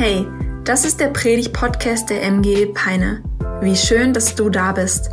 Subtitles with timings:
[0.00, 0.28] Hey,
[0.62, 3.20] das ist der Predig-Podcast der MG Peine.
[3.60, 5.10] Wie schön, dass du da bist.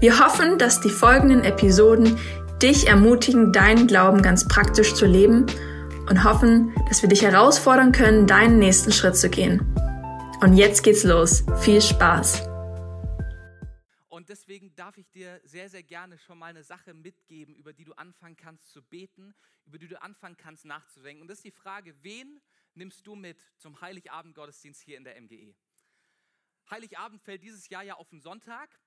[0.00, 2.18] Wir hoffen, dass die folgenden Episoden
[2.60, 5.46] dich ermutigen, deinen Glauben ganz praktisch zu leben
[6.10, 9.60] und hoffen, dass wir dich herausfordern können, deinen nächsten Schritt zu gehen.
[10.40, 11.44] Und jetzt geht's los.
[11.60, 12.42] Viel Spaß.
[14.08, 17.84] Und deswegen darf ich dir sehr, sehr gerne schon mal eine Sache mitgeben, über die
[17.84, 19.32] du anfangen kannst zu beten,
[19.64, 21.22] über die du anfangen kannst nachzudenken.
[21.22, 22.40] Und das ist die Frage, wen
[22.76, 25.54] nimmst du mit zum Heiligabend-Gottesdienst hier in der MGE?
[26.70, 28.78] Heiligabend fällt dieses Jahr ja auf den Sonntag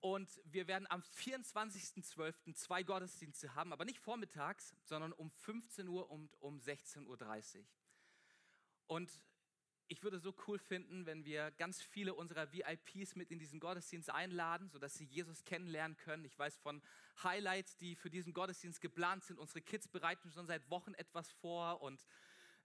[0.00, 2.54] und wir werden am 24.12.
[2.54, 7.66] zwei Gottesdienste haben, aber nicht vormittags, sondern um 15 Uhr und um 16.30 Uhr.
[8.86, 9.10] Und
[9.88, 14.08] ich würde so cool finden, wenn wir ganz viele unserer VIPs mit in diesen Gottesdienst
[14.08, 16.24] einladen, sodass sie Jesus kennenlernen können.
[16.24, 16.80] Ich weiß von
[17.22, 19.38] Highlights, die für diesen Gottesdienst geplant sind.
[19.38, 22.06] Unsere Kids bereiten schon seit Wochen etwas vor und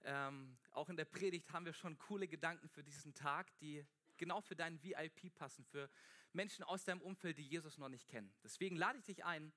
[0.06, 3.84] ähm, auch in der Predigt haben wir schon coole Gedanken für diesen Tag, die
[4.16, 5.90] genau für deinen VIP passen, für
[6.32, 8.32] Menschen aus deinem Umfeld, die Jesus noch nicht kennen.
[8.44, 9.52] Deswegen lade ich dich ein,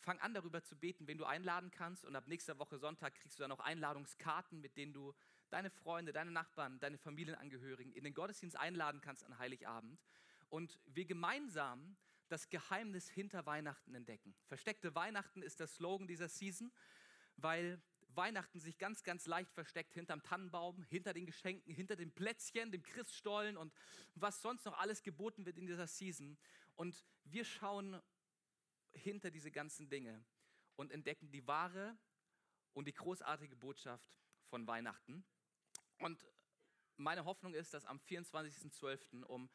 [0.00, 3.38] fang an darüber zu beten, wen du einladen kannst und ab nächster Woche Sonntag kriegst
[3.38, 5.14] du dann auch Einladungskarten, mit denen du
[5.50, 10.02] deine Freunde, deine Nachbarn, deine Familienangehörigen in den Gottesdienst einladen kannst an Heiligabend
[10.48, 11.96] und wir gemeinsam
[12.28, 14.34] das Geheimnis hinter Weihnachten entdecken.
[14.46, 16.72] Versteckte Weihnachten ist der Slogan dieser Season,
[17.36, 17.80] weil
[18.16, 22.82] Weihnachten sich ganz, ganz leicht versteckt hinterm Tannenbaum, hinter den Geschenken, hinter den Plätzchen, dem
[22.82, 23.72] Christstollen und
[24.14, 26.38] was sonst noch alles geboten wird in dieser Season.
[26.74, 28.00] Und wir schauen
[28.92, 30.24] hinter diese ganzen Dinge
[30.76, 31.98] und entdecken die wahre
[32.72, 35.24] und die großartige Botschaft von Weihnachten.
[35.98, 36.26] Und
[36.96, 39.22] meine Hoffnung ist, dass am 24.12.
[39.24, 39.50] um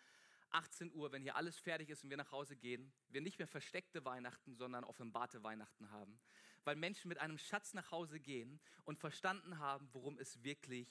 [0.53, 3.47] 18 Uhr, wenn hier alles fertig ist und wir nach Hause gehen, wir nicht mehr
[3.47, 6.19] versteckte Weihnachten, sondern offenbarte Weihnachten haben
[6.63, 10.87] weil Menschen mit einem Schatz nach Hause gehen und verstanden haben, worum es wirklich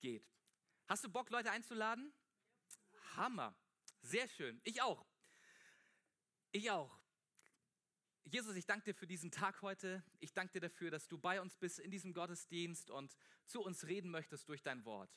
[0.00, 0.26] geht.
[0.86, 2.12] Hast du Bock, Leute einzuladen?
[3.16, 3.54] Hammer.
[4.00, 4.60] Sehr schön.
[4.64, 5.04] Ich auch.
[6.52, 6.98] Ich auch.
[8.24, 10.02] Jesus, ich danke dir für diesen Tag heute.
[10.20, 13.86] Ich danke dir dafür, dass du bei uns bist in diesem Gottesdienst und zu uns
[13.86, 15.10] reden möchtest durch dein Wort.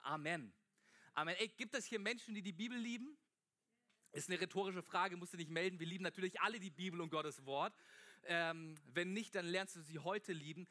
[0.00, 0.52] Amen.
[1.18, 1.34] Amen.
[1.36, 3.18] Ey, gibt es hier Menschen, die die Bibel lieben?
[4.12, 5.80] Ist eine rhetorische Frage, musst du nicht melden.
[5.80, 7.74] Wir lieben natürlich alle die Bibel und Gottes Wort.
[8.26, 10.68] Ähm, wenn nicht, dann lernst du sie heute lieben.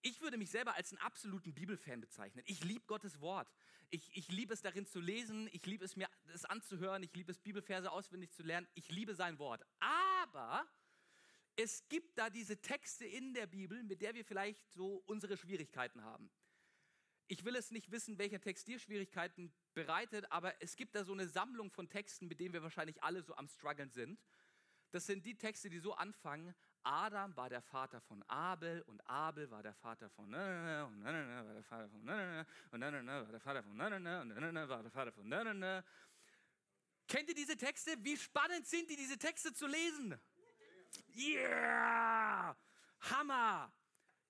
[0.00, 2.42] Ich würde mich selber als einen absoluten Bibelfan bezeichnen.
[2.46, 3.52] Ich liebe Gottes Wort.
[3.90, 5.50] Ich, ich liebe es darin zu lesen.
[5.52, 7.02] Ich liebe es mir das anzuhören.
[7.02, 8.66] Ich liebe es Bibelverse auswendig zu lernen.
[8.72, 9.62] Ich liebe sein Wort.
[9.78, 10.66] Aber
[11.54, 16.02] es gibt da diese Texte in der Bibel, mit der wir vielleicht so unsere Schwierigkeiten
[16.02, 16.30] haben.
[17.32, 18.70] Ich will es nicht wissen, welcher Text
[19.72, 23.22] bereitet, aber es gibt da so eine Sammlung von Texten, mit denen wir wahrscheinlich alle
[23.22, 24.20] so am struggeln sind.
[24.90, 29.50] Das sind die Texte, die so anfangen, Adam war der Vater von Abel und Abel
[29.50, 34.68] war der Vater von und war der Vater von und war der Vater von und
[34.68, 35.84] war der Vater von
[37.08, 37.96] Kennt ihr diese Texte?
[38.00, 40.20] Wie spannend sind die, diese Texte zu lesen?
[41.16, 42.54] Yeah!
[43.00, 43.72] Hammer!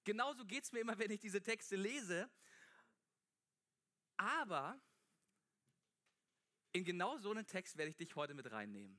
[0.04, 2.30] Genauso geht es mir immer, wenn ich diese Texte lese.
[4.22, 4.80] Aber
[6.70, 8.96] in genau so einen Text werde ich dich heute mit reinnehmen.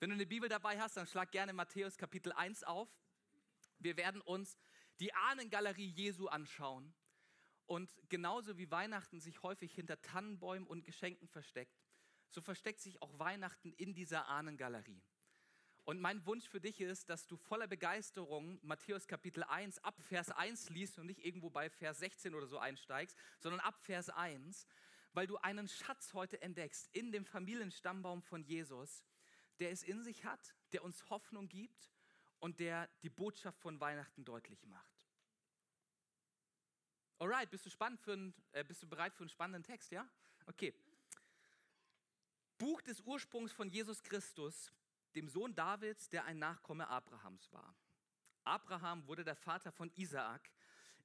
[0.00, 2.88] Wenn du eine Bibel dabei hast, dann schlag gerne Matthäus Kapitel 1 auf.
[3.78, 4.56] Wir werden uns
[4.98, 6.94] die Ahnengalerie Jesu anschauen.
[7.66, 11.76] Und genauso wie Weihnachten sich häufig hinter Tannenbäumen und Geschenken versteckt,
[12.30, 15.02] so versteckt sich auch Weihnachten in dieser Ahnengalerie.
[15.86, 20.32] Und mein Wunsch für dich ist, dass du voller Begeisterung Matthäus Kapitel 1 ab Vers
[20.32, 24.66] 1 liest und nicht irgendwo bei Vers 16 oder so einsteigst, sondern ab Vers 1,
[25.12, 29.04] weil du einen Schatz heute entdeckst in dem Familienstammbaum von Jesus,
[29.60, 31.92] der es in sich hat, der uns Hoffnung gibt
[32.40, 35.06] und der die Botschaft von Weihnachten deutlich macht.
[37.20, 40.04] Alright, bist du, spannend für ein, äh, bist du bereit für einen spannenden Text, ja?
[40.46, 40.74] Okay.
[42.58, 44.72] Buch des Ursprungs von Jesus Christus,
[45.16, 47.74] dem Sohn Davids, der ein Nachkomme Abrahams war.
[48.44, 50.50] Abraham wurde der Vater von Isaak,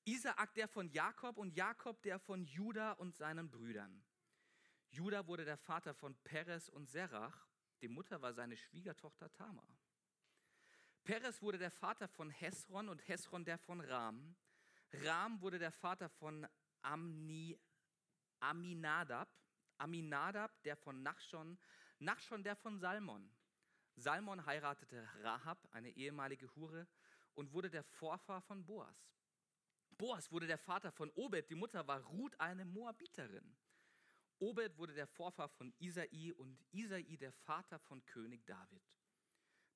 [0.05, 4.03] Isaak der von Jakob und Jakob der von Judah und seinen Brüdern.
[4.89, 7.47] Judah wurde der Vater von Perez und Serach
[7.81, 9.67] die Mutter war seine Schwiegertochter Tamar.
[11.03, 14.35] Perez wurde der Vater von Hesron und Hesron der von Ram.
[14.93, 16.47] Ram wurde der Vater von
[16.83, 17.59] Amni,
[18.39, 19.29] Aminadab.
[19.79, 21.57] Aminadab der von Nachschon.
[21.97, 23.31] Nachschon der von Salmon.
[23.95, 26.87] Salmon heiratete Rahab, eine ehemalige Hure,
[27.35, 29.11] und wurde der Vorfahr von Boas.
[29.97, 33.55] Boas wurde der Vater von Obed, die Mutter war Ruth, eine Moabiterin.
[34.39, 38.81] Obed wurde der Vorfahr von Isai und Isai der Vater von König David.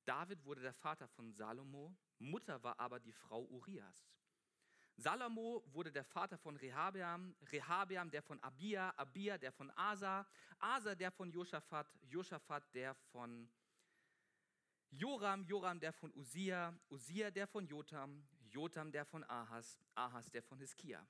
[0.05, 4.07] David wurde der Vater von Salomo, Mutter war aber die Frau Urias.
[4.97, 10.25] Salomo wurde der Vater von Rehabeam, Rehabeam der von Abia, Abia der von Asa,
[10.59, 13.49] Asa der von Josaphat, Josaphat der von
[14.97, 20.41] Joram, Joram der von Usia, Usia der von Jotam, Jotam der von Ahas, Ahas der
[20.41, 21.05] von Hiskia.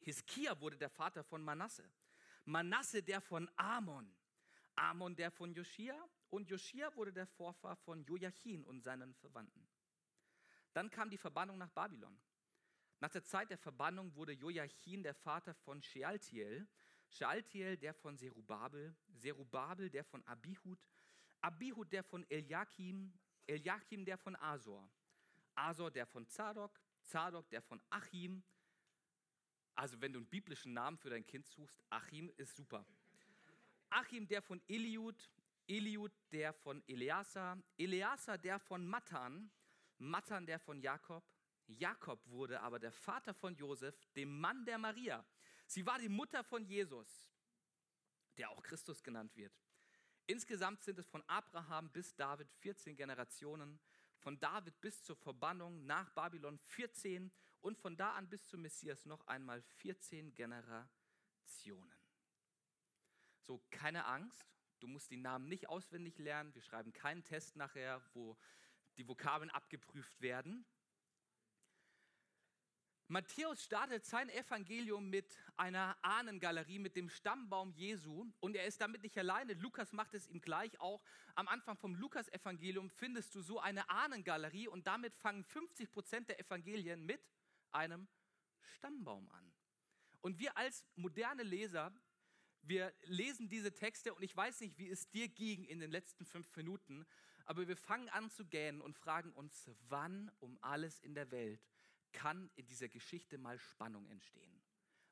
[0.00, 1.88] Hiskia wurde der Vater von Manasse,
[2.44, 4.12] Manasse der von Amon,
[4.74, 5.96] Amon der von Joschia
[6.30, 9.68] und Joschia wurde der Vorfahr von Joachim und seinen Verwandten.
[10.72, 12.18] Dann kam die Verbannung nach Babylon.
[12.98, 16.66] Nach der Zeit der Verbannung wurde Joachim der Vater von Shealtiel,
[17.10, 20.84] Shealtiel der von Zerubabel, Zerubabel der von Abihud,
[21.40, 23.12] Abihud der von Eliakim,
[23.46, 24.88] Eliakim der von Asor,
[25.54, 28.42] Asor der von Zadok, Zadok der von Achim.
[29.74, 32.84] Also wenn du einen biblischen Namen für dein Kind suchst, Achim ist super.
[33.90, 35.30] Achim der von Eliud,
[35.66, 39.50] Eliud der von Eleazar, Eleazar der von Matan,
[39.98, 41.24] Matan der von Jakob,
[41.68, 45.24] Jakob wurde aber der Vater von Josef, dem Mann der Maria.
[45.66, 47.30] Sie war die Mutter von Jesus,
[48.36, 49.52] der auch Christus genannt wird.
[50.28, 53.80] Insgesamt sind es von Abraham bis David 14 Generationen,
[54.18, 57.32] von David bis zur Verbannung nach Babylon 14
[57.62, 61.94] und von da an bis zum Messias noch einmal 14 Generationen.
[63.40, 64.44] So, keine Angst,
[64.80, 66.54] du musst die Namen nicht auswendig lernen.
[66.54, 68.36] Wir schreiben keinen Test nachher, wo
[68.98, 70.66] die Vokabeln abgeprüft werden.
[73.10, 78.26] Matthäus startet sein Evangelium mit einer Ahnengalerie, mit dem Stammbaum Jesu.
[78.40, 79.54] Und er ist damit nicht alleine.
[79.54, 81.02] Lukas macht es ihm gleich auch.
[81.34, 86.38] Am Anfang vom Lukas-Evangelium findest du so eine Ahnengalerie und damit fangen 50 Prozent der
[86.38, 87.22] Evangelien mit
[87.72, 88.08] einem
[88.60, 89.52] Stammbaum an.
[90.20, 91.90] Und wir als moderne Leser,
[92.60, 96.26] wir lesen diese Texte und ich weiß nicht, wie es dir ging in den letzten
[96.26, 97.06] fünf Minuten,
[97.46, 101.62] aber wir fangen an zu gähnen und fragen uns, wann um alles in der Welt
[102.12, 104.62] kann in dieser Geschichte mal Spannung entstehen.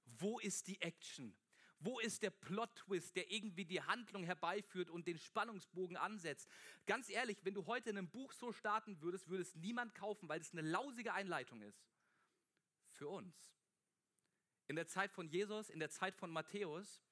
[0.04, 1.36] Wo ist die Action?
[1.78, 6.48] Wo ist der Plot-Twist, der irgendwie die Handlung herbeiführt und den Spannungsbogen ansetzt?
[6.86, 10.28] Ganz ehrlich, wenn du heute in einem Buch so starten würdest, würde es niemand kaufen,
[10.28, 11.86] weil es eine lausige Einleitung ist.
[12.92, 13.52] Für uns.
[14.68, 17.02] In der Zeit von Jesus, in der Zeit von Matthäus,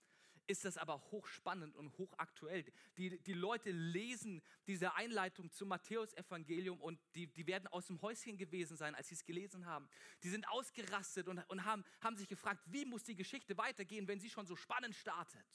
[0.46, 2.64] ist das aber hochspannend und hochaktuell.
[2.96, 8.36] Die, die Leute lesen diese Einleitung zum Matthäusevangelium und die, die werden aus dem Häuschen
[8.36, 9.88] gewesen sein, als sie es gelesen haben.
[10.22, 14.20] Die sind ausgerastet und, und haben, haben sich gefragt, wie muss die Geschichte weitergehen, wenn
[14.20, 15.46] sie schon so spannend startet.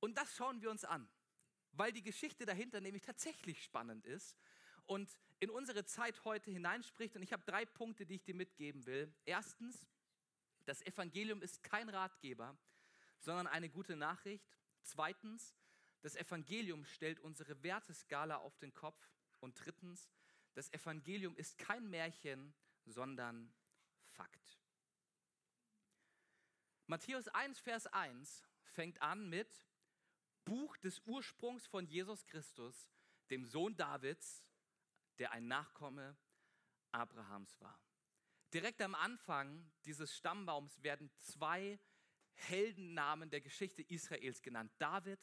[0.00, 1.08] Und das schauen wir uns an,
[1.72, 4.36] weil die Geschichte dahinter nämlich tatsächlich spannend ist
[4.86, 5.08] und
[5.38, 7.16] in unsere Zeit heute hineinspricht.
[7.16, 9.12] Und ich habe drei Punkte, die ich dir mitgeben will.
[9.24, 9.86] Erstens,
[10.64, 12.56] das Evangelium ist kein Ratgeber,
[13.18, 14.56] sondern eine gute Nachricht.
[14.82, 15.56] Zweitens,
[16.00, 19.00] das Evangelium stellt unsere Werteskala auf den Kopf.
[19.40, 20.10] Und drittens,
[20.54, 22.54] das Evangelium ist kein Märchen,
[22.84, 23.52] sondern
[24.08, 24.58] Fakt.
[26.86, 29.48] Matthäus 1, Vers 1 fängt an mit
[30.44, 32.90] Buch des Ursprungs von Jesus Christus,
[33.30, 34.44] dem Sohn Davids,
[35.18, 36.16] der ein Nachkomme
[36.90, 37.80] Abrahams war.
[38.52, 41.78] Direkt am Anfang dieses Stammbaums werden zwei
[42.34, 45.20] Heldennamen der Geschichte Israels genannt, David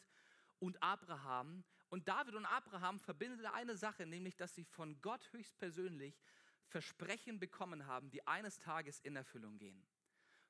[0.58, 1.64] und Abraham.
[1.90, 6.20] Und David und Abraham verbindet eine Sache, nämlich dass sie von Gott höchstpersönlich
[6.66, 9.86] Versprechen bekommen haben, die eines Tages in Erfüllung gehen.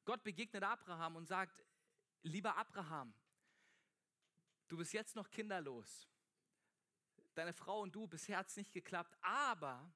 [0.04, 1.64] Gott begegnet Abraham und sagt,
[2.22, 3.14] lieber Abraham,
[4.68, 6.08] du bist jetzt noch kinderlos.
[7.34, 9.92] Deine Frau und du, bisher hat es nicht geklappt, aber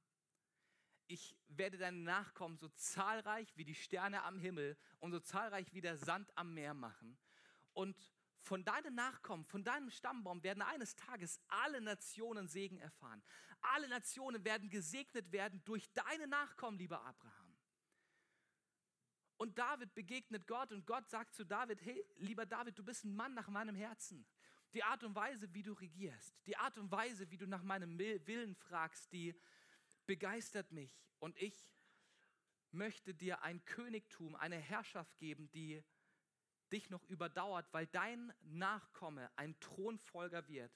[1.06, 5.80] ich werde deine Nachkommen so zahlreich wie die Sterne am Himmel und so zahlreich wie
[5.80, 7.18] der Sand am Meer machen.
[7.72, 7.96] Und
[8.40, 13.22] von deinen Nachkommen, von deinem Stammbaum werden eines Tages alle Nationen Segen erfahren.
[13.60, 17.56] Alle Nationen werden gesegnet werden durch deine Nachkommen, lieber Abraham.
[19.36, 23.14] Und David begegnet Gott und Gott sagt zu David, hey, lieber David, du bist ein
[23.14, 24.26] Mann nach meinem Herzen.
[24.74, 27.98] Die Art und Weise, wie du regierst, die Art und Weise, wie du nach meinem
[27.98, 29.34] Willen fragst, die
[30.06, 31.68] begeistert mich und ich
[32.70, 35.82] möchte dir ein Königtum, eine Herrschaft geben, die
[36.72, 40.72] dich noch überdauert, weil dein Nachkomme ein Thronfolger wird,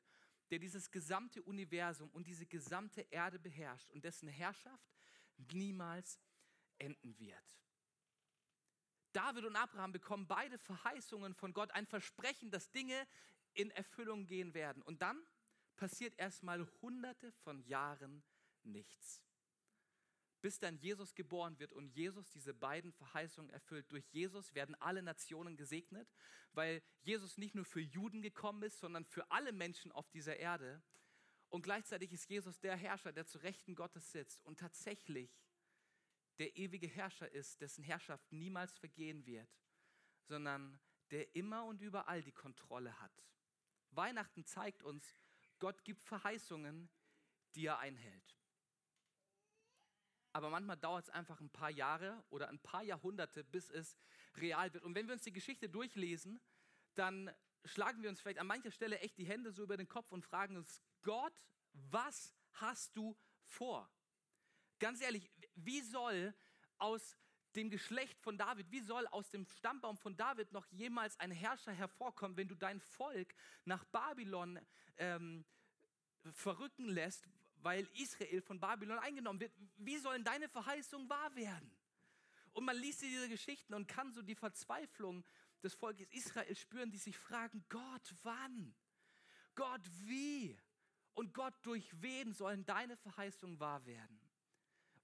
[0.51, 4.89] der dieses gesamte Universum und diese gesamte Erde beherrscht und dessen Herrschaft
[5.53, 6.21] niemals
[6.79, 7.43] enden wird.
[9.13, 13.07] David und Abraham bekommen beide Verheißungen von Gott, ein Versprechen, dass Dinge
[13.55, 14.83] in Erfüllung gehen werden.
[14.83, 15.21] Und dann
[15.77, 18.23] passiert erstmal hunderte von Jahren
[18.65, 19.23] nichts.
[20.41, 23.91] Bis dann Jesus geboren wird und Jesus diese beiden Verheißungen erfüllt.
[23.91, 26.09] Durch Jesus werden alle Nationen gesegnet,
[26.53, 30.83] weil Jesus nicht nur für Juden gekommen ist, sondern für alle Menschen auf dieser Erde.
[31.49, 35.43] Und gleichzeitig ist Jesus der Herrscher, der zu Rechten Gottes sitzt und tatsächlich
[36.39, 39.51] der ewige Herrscher ist, dessen Herrschaft niemals vergehen wird,
[40.23, 40.79] sondern
[41.11, 43.25] der immer und überall die Kontrolle hat.
[43.91, 45.17] Weihnachten zeigt uns,
[45.59, 46.89] Gott gibt Verheißungen,
[47.55, 48.38] die er einhält.
[50.39, 53.99] Aber manchmal dauert es einfach ein paar Jahre oder ein paar Jahrhunderte, bis es
[54.37, 54.85] real wird.
[54.85, 56.41] Und wenn wir uns die Geschichte durchlesen,
[56.95, 57.29] dann
[57.65, 60.25] schlagen wir uns vielleicht an mancher Stelle echt die Hände so über den Kopf und
[60.25, 61.33] fragen uns, Gott,
[61.73, 63.91] was hast du vor?
[64.79, 66.33] Ganz ehrlich, wie soll
[66.77, 67.19] aus
[67.57, 71.73] dem Geschlecht von David, wie soll aus dem Stammbaum von David noch jemals ein Herrscher
[71.73, 74.61] hervorkommen, wenn du dein Volk nach Babylon
[74.99, 75.45] ähm,
[76.31, 77.29] verrücken lässt,
[77.69, 79.53] weil Israel von Babylon eingenommen wird?
[79.77, 81.71] Wie sollen deine Verheißungen wahr werden?
[82.53, 85.23] Und man liest diese Geschichten und kann so die Verzweiflung
[85.63, 88.75] des Volkes Israel spüren, die sich fragen, Gott, wann?
[89.55, 90.59] Gott, wie?
[91.13, 94.19] Und Gott, durch wen sollen deine Verheißungen wahr werden?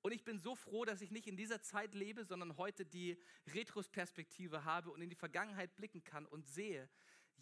[0.01, 3.23] Und ich bin so froh, dass ich nicht in dieser Zeit lebe, sondern heute die
[3.49, 6.89] Retrospektive habe und in die Vergangenheit blicken kann und sehe,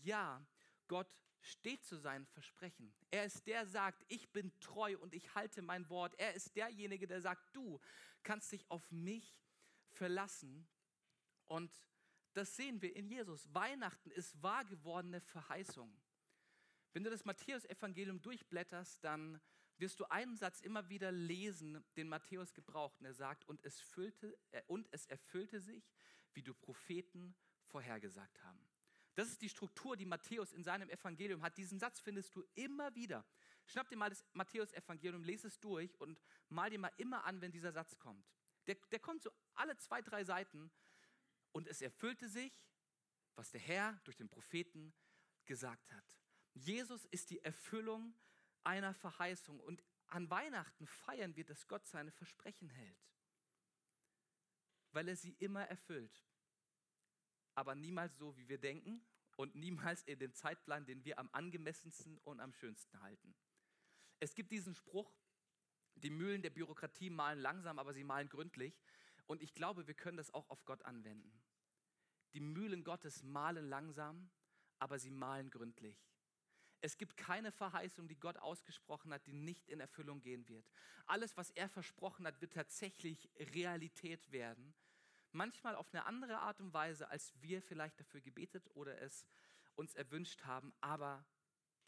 [0.03, 0.45] ja,
[0.89, 2.95] Gott steht zu seinen Versprechen.
[3.11, 6.15] Er ist der, der sagt, ich bin treu und ich halte mein Wort.
[6.19, 7.81] Er ist derjenige, der sagt, du
[8.23, 9.37] kannst dich auf mich
[9.91, 10.67] verlassen.
[11.47, 11.73] Und
[12.33, 13.53] das sehen wir in Jesus.
[13.53, 15.95] Weihnachten ist wahr gewordene Verheißung.
[16.93, 19.41] Wenn du das Matthäus-Evangelium durchblätterst, dann
[19.79, 22.99] wirst du einen Satz immer wieder lesen, den Matthäus gebraucht.
[23.01, 25.93] Und er sagt, und es, füllte, äh, und es erfüllte sich,
[26.35, 27.35] wie du Propheten
[27.67, 28.72] vorhergesagt haben.
[29.15, 31.57] Das ist die Struktur, die Matthäus in seinem Evangelium hat.
[31.59, 33.25] Diesen Satz findest du immer wieder.
[33.67, 37.53] Schnapp dir mal das Matthäus-Evangelium, lese es durch und mal dir mal immer an, wenn
[37.53, 38.27] dieser Satz kommt.
[38.67, 40.71] Der, der kommt so alle zwei, drei Seiten
[41.53, 42.53] und es erfüllte sich,
[43.35, 44.95] was der Herr durch den Propheten
[45.45, 46.19] gesagt hat.
[46.55, 48.15] Jesus ist die Erfüllung
[48.65, 49.61] einer Verheißung.
[49.61, 53.11] Und an Weihnachten feiern wir, dass Gott seine Versprechen hält,
[54.93, 56.25] weil er sie immer erfüllt.
[57.55, 59.05] Aber niemals so, wie wir denken
[59.37, 63.35] und niemals in dem Zeitplan, den wir am angemessensten und am schönsten halten.
[64.21, 65.13] Es gibt diesen Spruch,
[65.97, 68.81] die Mühlen der Bürokratie malen langsam, aber sie malen gründlich.
[69.27, 71.43] Und ich glaube, wir können das auch auf Gott anwenden.
[72.35, 74.31] Die Mühlen Gottes malen langsam,
[74.79, 75.97] aber sie malen gründlich.
[76.81, 80.69] Es gibt keine Verheißung, die Gott ausgesprochen hat, die nicht in Erfüllung gehen wird.
[81.07, 84.75] Alles, was er versprochen hat, wird tatsächlich Realität werden.
[85.33, 89.27] Manchmal auf eine andere Art und Weise, als wir vielleicht dafür gebetet oder es
[89.75, 90.73] uns erwünscht haben.
[90.81, 91.25] Aber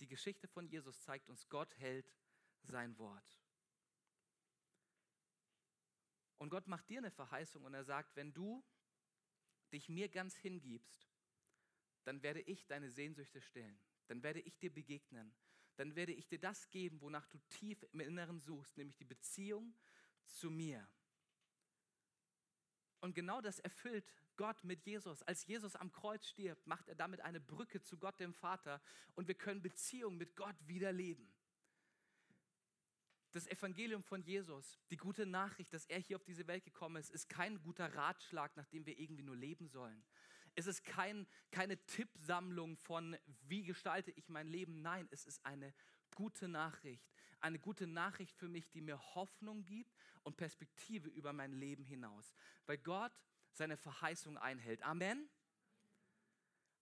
[0.00, 2.12] die Geschichte von Jesus zeigt uns, Gott hält
[2.62, 3.38] sein Wort.
[6.38, 8.64] Und Gott macht dir eine Verheißung und er sagt, wenn du
[9.72, 11.08] dich mir ganz hingibst,
[12.04, 15.34] dann werde ich deine Sehnsüchte stillen dann werde ich dir begegnen.
[15.76, 19.74] Dann werde ich dir das geben, wonach du tief im Inneren suchst, nämlich die Beziehung
[20.26, 20.86] zu mir.
[23.04, 24.02] Und genau das erfüllt
[24.36, 25.22] Gott mit Jesus.
[25.24, 28.80] Als Jesus am Kreuz stirbt, macht er damit eine Brücke zu Gott, dem Vater.
[29.14, 31.30] Und wir können Beziehung mit Gott wieder leben.
[33.32, 37.10] Das Evangelium von Jesus, die gute Nachricht, dass er hier auf diese Welt gekommen ist,
[37.10, 40.02] ist kein guter Ratschlag, nach dem wir irgendwie nur leben sollen,
[40.54, 44.80] es ist kein, keine Tippsammlung von, wie gestalte ich mein Leben.
[44.80, 45.74] Nein, es ist eine
[46.14, 47.12] gute Nachricht.
[47.40, 52.34] Eine gute Nachricht für mich, die mir Hoffnung gibt und Perspektive über mein Leben hinaus.
[52.66, 53.12] Weil Gott
[53.52, 54.82] seine Verheißung einhält.
[54.82, 55.28] Amen.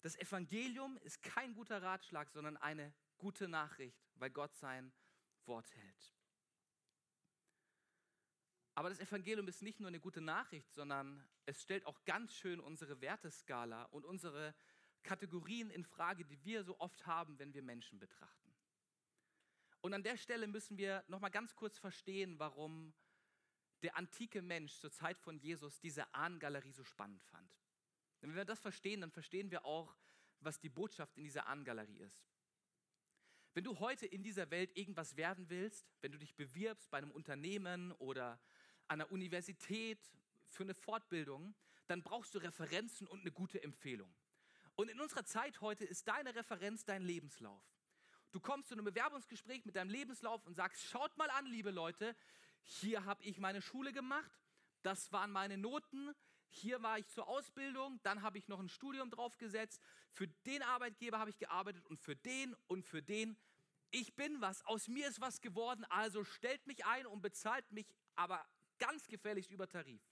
[0.03, 4.93] Das Evangelium ist kein guter Ratschlag, sondern eine gute Nachricht, weil Gott sein
[5.47, 6.15] Wort hält.
[8.75, 12.59] Aber das Evangelium ist nicht nur eine gute Nachricht, sondern es stellt auch ganz schön
[12.59, 14.55] unsere Werteskala und unsere
[15.03, 18.42] Kategorien in Frage, die wir so oft haben, wenn wir Menschen betrachten.
[19.83, 22.95] Und an der Stelle müssen wir noch mal ganz kurz verstehen, warum
[23.83, 27.59] der antike Mensch zur Zeit von Jesus diese Ahnengalerie so spannend fand.
[28.21, 29.97] Denn wenn wir das verstehen, dann verstehen wir auch,
[30.39, 32.25] was die Botschaft in dieser Ahnengalerie ist.
[33.55, 37.11] Wenn du heute in dieser Welt irgendwas werden willst, wenn du dich bewirbst bei einem
[37.11, 38.41] Unternehmen oder
[38.91, 39.99] der Universität
[40.49, 41.55] für eine Fortbildung,
[41.87, 44.15] dann brauchst du Referenzen und eine gute Empfehlung.
[44.77, 47.63] Und in unserer Zeit heute ist deine Referenz dein Lebenslauf.
[48.33, 52.17] Du kommst zu einem Bewerbungsgespräch mit deinem Lebenslauf und sagst, schaut mal an, liebe Leute,
[52.63, 54.31] hier habe ich meine Schule gemacht,
[54.83, 56.15] das waren meine Noten,
[56.49, 61.19] hier war ich zur Ausbildung, dann habe ich noch ein Studium draufgesetzt, für den Arbeitgeber
[61.19, 63.37] habe ich gearbeitet und für den und für den.
[63.91, 67.87] Ich bin was, aus mir ist was geworden, also stellt mich ein und bezahlt mich
[68.15, 68.43] aber
[68.79, 70.03] ganz gefährlich über Tarif.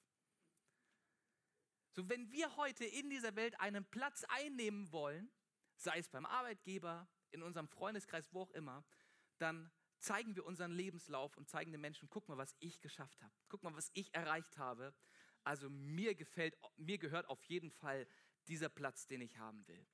[1.92, 5.30] So, wenn wir heute in dieser Welt einen Platz einnehmen wollen,
[5.76, 8.84] sei es beim Arbeitgeber, in unserem Freundeskreis, wo auch immer,
[9.38, 13.34] dann zeigen wir unseren Lebenslauf und zeigen den Menschen, guck mal, was ich geschafft habe.
[13.49, 14.94] Guck mal, was ich erreicht habe.
[15.44, 18.06] Also mir gefällt, mir gehört auf jeden Fall
[18.49, 19.87] dieser Platz, den ich haben will.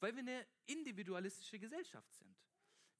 [0.00, 2.36] Weil wir eine individualistische Gesellschaft sind.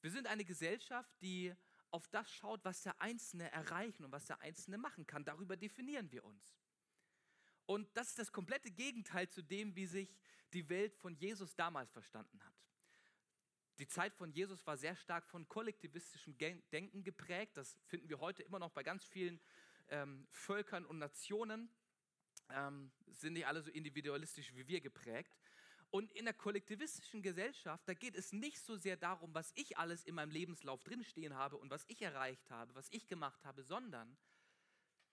[0.00, 1.54] Wir sind eine Gesellschaft, die
[1.90, 5.24] auf das schaut, was der Einzelne erreichen und was der Einzelne machen kann.
[5.24, 6.56] Darüber definieren wir uns.
[7.66, 10.18] Und das ist das komplette Gegenteil zu dem, wie sich
[10.52, 12.54] die Welt von Jesus damals verstanden hat.
[13.78, 17.56] Die Zeit von Jesus war sehr stark von kollektivistischem Denken geprägt.
[17.56, 19.40] Das finden wir heute immer noch bei ganz vielen
[19.88, 21.70] ähm, Völkern und Nationen.
[22.50, 25.36] Ähm, sind nicht alle so individualistisch wie wir geprägt.
[25.90, 30.04] Und in der kollektivistischen Gesellschaft, da geht es nicht so sehr darum, was ich alles
[30.04, 34.16] in meinem Lebenslauf drinstehen habe und was ich erreicht habe, was ich gemacht habe, sondern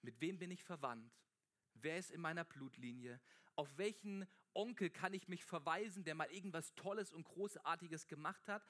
[0.01, 1.13] mit wem bin ich verwandt?
[1.73, 3.19] Wer ist in meiner Blutlinie?
[3.55, 8.65] Auf welchen Onkel kann ich mich verweisen, der mal irgendwas Tolles und Großartiges gemacht hat?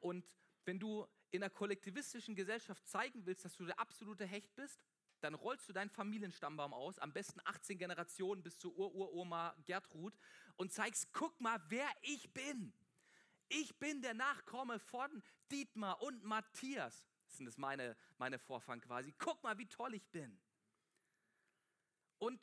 [0.00, 0.24] Und
[0.64, 4.84] wenn du in einer kollektivistischen Gesellschaft zeigen willst, dass du der absolute Hecht bist,
[5.20, 10.16] dann rollst du deinen Familienstammbaum aus, am besten 18 Generationen bis zur Ururoma Gertrud
[10.56, 12.72] und zeigst, guck mal, wer ich bin.
[13.48, 17.08] Ich bin der Nachkomme von Dietmar und Matthias.
[17.26, 19.12] Das sind das meine, meine Vorfahren quasi.
[19.18, 20.40] Guck mal, wie toll ich bin.
[22.18, 22.40] Und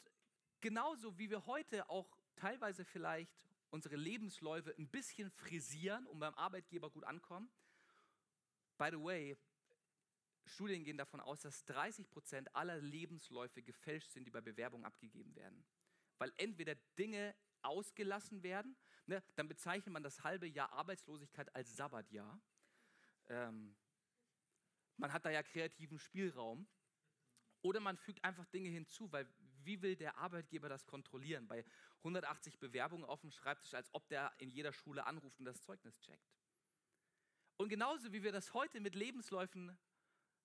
[0.60, 3.32] genauso wie wir heute auch teilweise vielleicht
[3.70, 7.50] unsere Lebensläufe ein bisschen frisieren, um beim Arbeitgeber gut ankommen.
[8.78, 9.38] By the way,
[10.46, 15.36] Studien gehen davon aus, dass 30 Prozent aller Lebensläufe gefälscht sind, die bei Bewerbung abgegeben
[15.36, 15.66] werden.
[16.18, 22.40] Weil entweder Dinge ausgelassen werden, ne, dann bezeichnet man das halbe Jahr Arbeitslosigkeit als Sabbatjahr.
[23.28, 23.76] Ähm,
[24.96, 26.68] man hat da ja kreativen Spielraum.
[27.62, 29.28] Oder man fügt einfach Dinge hinzu, weil
[29.68, 31.48] wie will der Arbeitgeber das kontrollieren?
[31.48, 31.64] Bei
[32.00, 36.00] 180 Bewerbungen auf dem Schreibtisch, als ob der in jeder Schule anruft und das Zeugnis
[36.00, 36.34] checkt.
[37.58, 39.78] Und genauso wie wir das heute mit Lebensläufen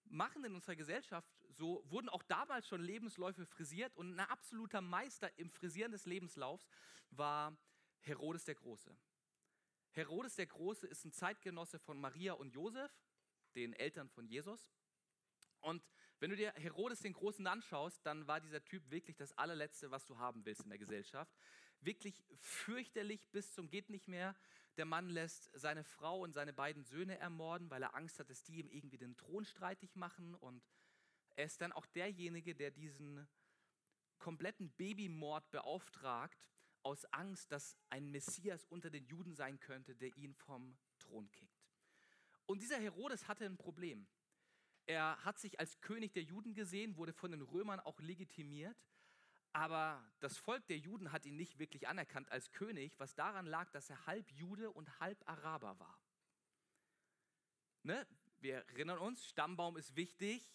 [0.05, 5.39] machen in unserer Gesellschaft, so wurden auch damals schon Lebensläufe frisiert und ein absoluter Meister
[5.39, 6.69] im Frisieren des Lebenslaufs
[7.11, 7.57] war
[8.01, 8.97] Herodes der Große.
[9.93, 12.91] Herodes der Große ist ein Zeitgenosse von Maria und Josef,
[13.55, 14.71] den Eltern von Jesus.
[15.61, 15.85] Und
[16.23, 20.07] wenn du dir Herodes den Großen anschaust, dann war dieser Typ wirklich das allerletzte, was
[20.07, 21.37] du haben willst in der Gesellschaft.
[21.81, 24.37] Wirklich fürchterlich bis zum geht nicht mehr.
[24.77, 28.45] Der Mann lässt seine Frau und seine beiden Söhne ermorden, weil er Angst hat, dass
[28.45, 30.37] die ihm irgendwie den Thron streitig machen.
[30.37, 30.63] Und
[31.35, 33.27] er ist dann auch derjenige, der diesen
[34.21, 36.39] kompletten Babymord beauftragt,
[36.85, 41.67] aus Angst, dass ein Messias unter den Juden sein könnte, der ihn vom Thron kickt.
[42.47, 44.07] Und dieser Herodes hatte ein Problem.
[44.87, 48.77] Er hat sich als König der Juden gesehen, wurde von den Römern auch legitimiert,
[49.53, 53.71] aber das Volk der Juden hat ihn nicht wirklich anerkannt als König, was daran lag,
[53.71, 56.01] dass er halb Jude und halb Araber war.
[57.83, 58.07] Ne?
[58.41, 60.51] Wir erinnern uns, Stammbaum ist wichtig.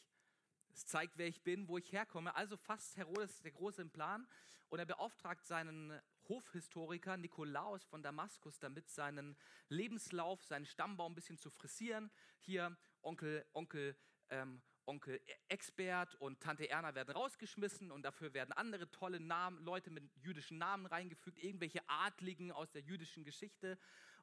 [0.74, 2.36] Es zeigt, wer ich bin, wo ich herkomme.
[2.36, 4.28] Also fasst Herodes der Große im Plan
[4.70, 9.38] und er beauftragt seinen Hofhistoriker Nikolaus von Damaskus damit, seinen
[9.70, 12.12] Lebenslauf, seinen Stammbaum ein bisschen zu frisieren.
[12.40, 13.96] Hier Onkel, Onkel
[14.30, 19.90] ähm, Onkel Expert und Tante Erna werden rausgeschmissen und dafür werden andere tolle Namen, Leute
[19.90, 23.78] mit jüdischen Namen reingefügt, irgendwelche Adligen aus der jüdischen Geschichte.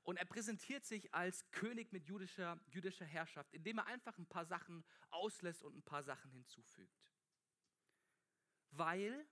[0.05, 4.47] Und er präsentiert sich als König mit jüdischer, jüdischer Herrschaft, indem er einfach ein paar
[4.47, 7.11] Sachen auslässt und ein paar Sachen hinzufügt.
[8.71, 9.27] Weil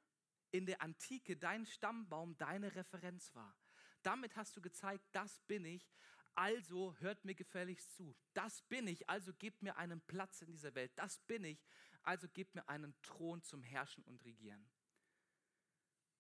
[0.51, 3.57] in der Antike dein Stammbaum deine Referenz war.
[4.03, 5.95] Damit hast du gezeigt, das bin ich,
[6.35, 8.15] also hört mir gefälligst zu.
[8.35, 10.93] Das bin ich, also gebt mir einen Platz in dieser Welt.
[10.97, 11.65] Das bin ich,
[12.03, 14.65] also gebt mir einen Thron zum Herrschen und Regieren.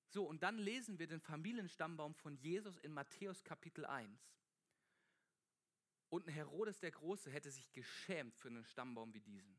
[0.08, 4.20] So, und dann lesen wir den Familienstammbaum von Jesus in Matthäus Kapitel 1.
[6.10, 9.58] Und ein Herodes der Große hätte sich geschämt für einen Stammbaum wie diesen.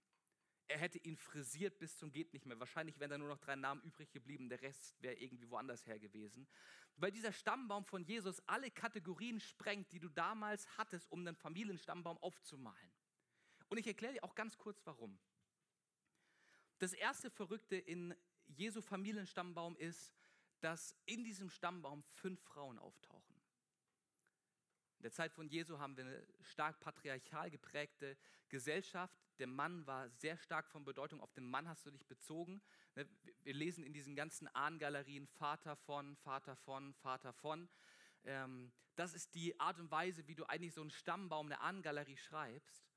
[0.73, 2.59] Er hätte ihn frisiert bis zum geht nicht mehr.
[2.59, 5.99] Wahrscheinlich wären da nur noch drei Namen übrig geblieben, der Rest wäre irgendwie woanders her
[5.99, 6.47] gewesen.
[6.95, 12.17] Weil dieser Stammbaum von Jesus alle Kategorien sprengt, die du damals hattest, um den Familienstammbaum
[12.17, 12.91] aufzumalen.
[13.69, 15.19] Und ich erkläre dir auch ganz kurz warum.
[16.79, 18.15] Das erste Verrückte in
[18.47, 20.11] Jesu Familienstammbaum ist,
[20.59, 23.32] dass in diesem Stammbaum fünf Frauen auftauchen.
[25.03, 28.15] In der Zeit von Jesu haben wir eine stark patriarchal geprägte
[28.47, 29.13] Gesellschaft.
[29.37, 31.19] Der Mann war sehr stark von Bedeutung.
[31.19, 32.61] Auf den Mann hast du dich bezogen.
[32.95, 33.05] Ne,
[33.41, 37.67] wir lesen in diesen ganzen Ahngalerien Vater von, Vater von, Vater von.
[38.23, 42.15] Ähm, das ist die Art und Weise, wie du eigentlich so einen Stammbaum, eine Ahnengalerie
[42.15, 42.87] schreibst.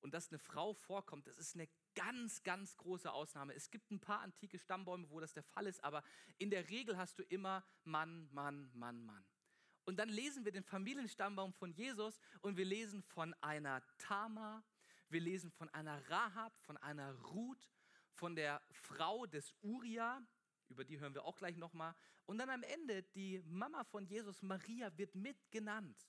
[0.00, 3.54] Und dass eine Frau vorkommt, das ist eine ganz, ganz große Ausnahme.
[3.54, 6.02] Es gibt ein paar antike Stammbäume, wo das der Fall ist, aber
[6.38, 9.24] in der Regel hast du immer Mann, Mann, Mann, Mann.
[9.84, 14.64] Und dann lesen wir den Familienstammbaum von Jesus und wir lesen von einer Tama,
[15.08, 17.70] Wir lesen von einer Rahab, von einer Ruth,
[18.14, 20.26] von der Frau des Uria,
[20.70, 21.94] über die hören wir auch gleich nochmal.
[22.24, 26.08] Und dann am Ende die Mama von Jesus, Maria, wird mitgenannt.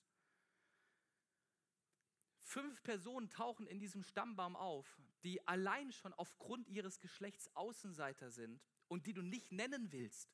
[2.40, 8.62] Fünf Personen tauchen in diesem Stammbaum auf, die allein schon aufgrund ihres Geschlechts Außenseiter sind
[8.88, 10.30] und die du nicht nennen willst.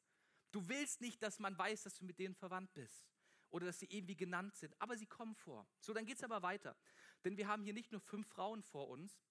[0.52, 3.10] Du willst nicht, dass man weiß, dass du mit denen verwandt bist
[3.52, 5.68] oder dass sie irgendwie genannt sind, aber sie kommen vor.
[5.80, 6.76] So, dann geht es aber weiter.
[7.24, 9.22] Denn wir haben hier nicht nur fünf Frauen vor uns,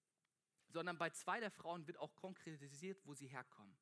[0.67, 3.75] sondern bei zwei der Frauen wird auch konkretisiert, wo sie herkommen.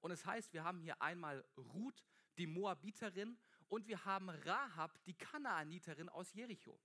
[0.00, 2.04] Und es heißt, wir haben hier einmal Ruth,
[2.38, 3.38] die Moabiterin,
[3.68, 6.80] und wir haben Rahab, die Kanaaniterin aus Jericho.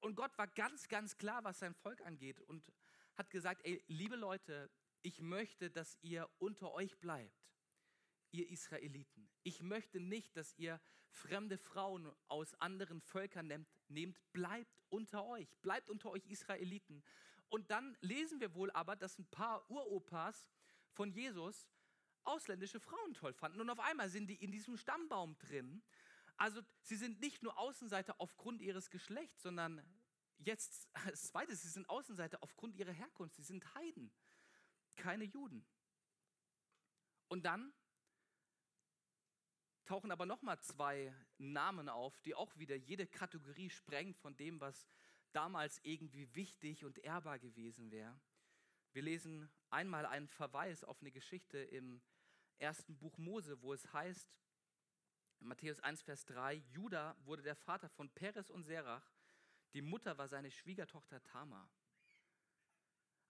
[0.00, 2.70] Und Gott war ganz, ganz klar, was sein Volk angeht und
[3.16, 4.70] hat gesagt, ey, liebe Leute,
[5.02, 7.48] ich möchte, dass ihr unter euch bleibt,
[8.32, 9.28] ihr Israeliten.
[9.42, 15.48] Ich möchte nicht, dass ihr fremde Frauen aus anderen Völkern nehmt, nehmt, bleibt unter euch,
[15.62, 17.02] bleibt unter euch Israeliten.
[17.48, 20.50] Und dann lesen wir wohl aber, dass ein paar Uropas
[20.92, 21.68] von Jesus
[22.24, 23.60] ausländische Frauen toll fanden.
[23.60, 25.82] Und auf einmal sind die in diesem Stammbaum drin.
[26.36, 29.82] Also sie sind nicht nur Außenseiter aufgrund ihres Geschlechts, sondern
[30.38, 33.36] jetzt als zweites, sie sind Außenseiter aufgrund ihrer Herkunft.
[33.36, 34.12] Sie sind Heiden,
[34.96, 35.66] keine Juden.
[37.28, 37.72] Und dann
[39.88, 44.86] tauchen aber nochmal zwei Namen auf, die auch wieder jede Kategorie sprengen von dem, was
[45.32, 48.20] damals irgendwie wichtig und ehrbar gewesen wäre.
[48.92, 52.02] Wir lesen einmal einen Verweis auf eine Geschichte im
[52.58, 54.28] ersten Buch Mose, wo es heißt,
[55.40, 59.10] Matthäus 1, Vers 3, Judah wurde der Vater von Peres und Serach,
[59.72, 61.70] die Mutter war seine Schwiegertochter Tamar.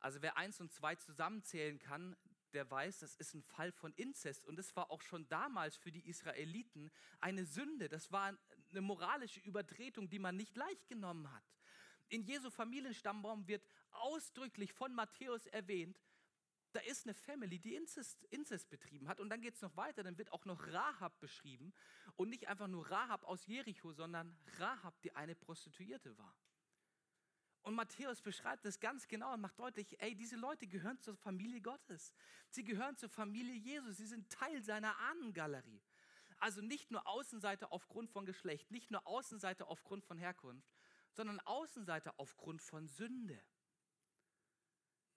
[0.00, 2.16] Also wer eins und zwei zusammenzählen kann,
[2.52, 4.46] der weiß, das ist ein Fall von Inzest.
[4.46, 7.88] Und das war auch schon damals für die Israeliten eine Sünde.
[7.88, 8.36] Das war
[8.70, 11.44] eine moralische Übertretung, die man nicht leicht genommen hat.
[12.08, 15.98] In Jesu Familienstammbaum wird ausdrücklich von Matthäus erwähnt,
[16.72, 19.20] da ist eine Family, die Inzest, Inzest betrieben hat.
[19.20, 21.72] Und dann geht es noch weiter, dann wird auch noch Rahab beschrieben.
[22.16, 26.36] Und nicht einfach nur Rahab aus Jericho, sondern Rahab, die eine Prostituierte war.
[27.68, 31.60] Und Matthäus beschreibt das ganz genau und macht deutlich, ey, diese Leute gehören zur Familie
[31.60, 32.14] Gottes.
[32.48, 33.98] Sie gehören zur Familie Jesus.
[33.98, 35.82] Sie sind Teil seiner Ahnengalerie.
[36.38, 40.72] Also nicht nur Außenseiter aufgrund von Geschlecht, nicht nur Außenseiter aufgrund von Herkunft,
[41.12, 43.38] sondern Außenseiter aufgrund von Sünde.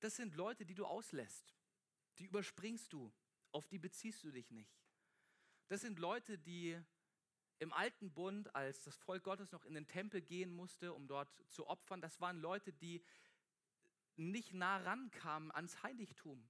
[0.02, 1.56] Das sind Leute, die du auslässt.
[2.18, 3.14] Die überspringst du.
[3.54, 4.76] Auf die beziehst du dich nicht.
[5.70, 6.78] Das sind Leute, die
[7.62, 11.30] im alten Bund, als das Volk Gottes noch in den Tempel gehen musste, um dort
[11.48, 13.06] zu opfern, das waren Leute, die
[14.16, 16.50] nicht nah rankamen ans Heiligtum.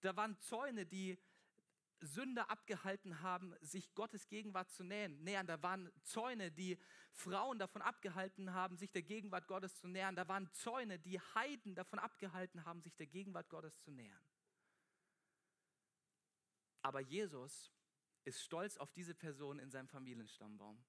[0.00, 1.16] Da waren Zäune, die
[2.00, 5.16] Sünder abgehalten haben, sich Gottes Gegenwart zu nähern.
[5.22, 5.46] nähern.
[5.46, 6.76] Da waren Zäune, die
[7.12, 10.16] Frauen davon abgehalten haben, sich der Gegenwart Gottes zu nähern.
[10.16, 14.22] Da waren Zäune, die Heiden davon abgehalten haben, sich der Gegenwart Gottes zu nähern.
[16.82, 17.72] Aber Jesus
[18.26, 20.84] ist stolz auf diese Person in seinem Familienstammbaum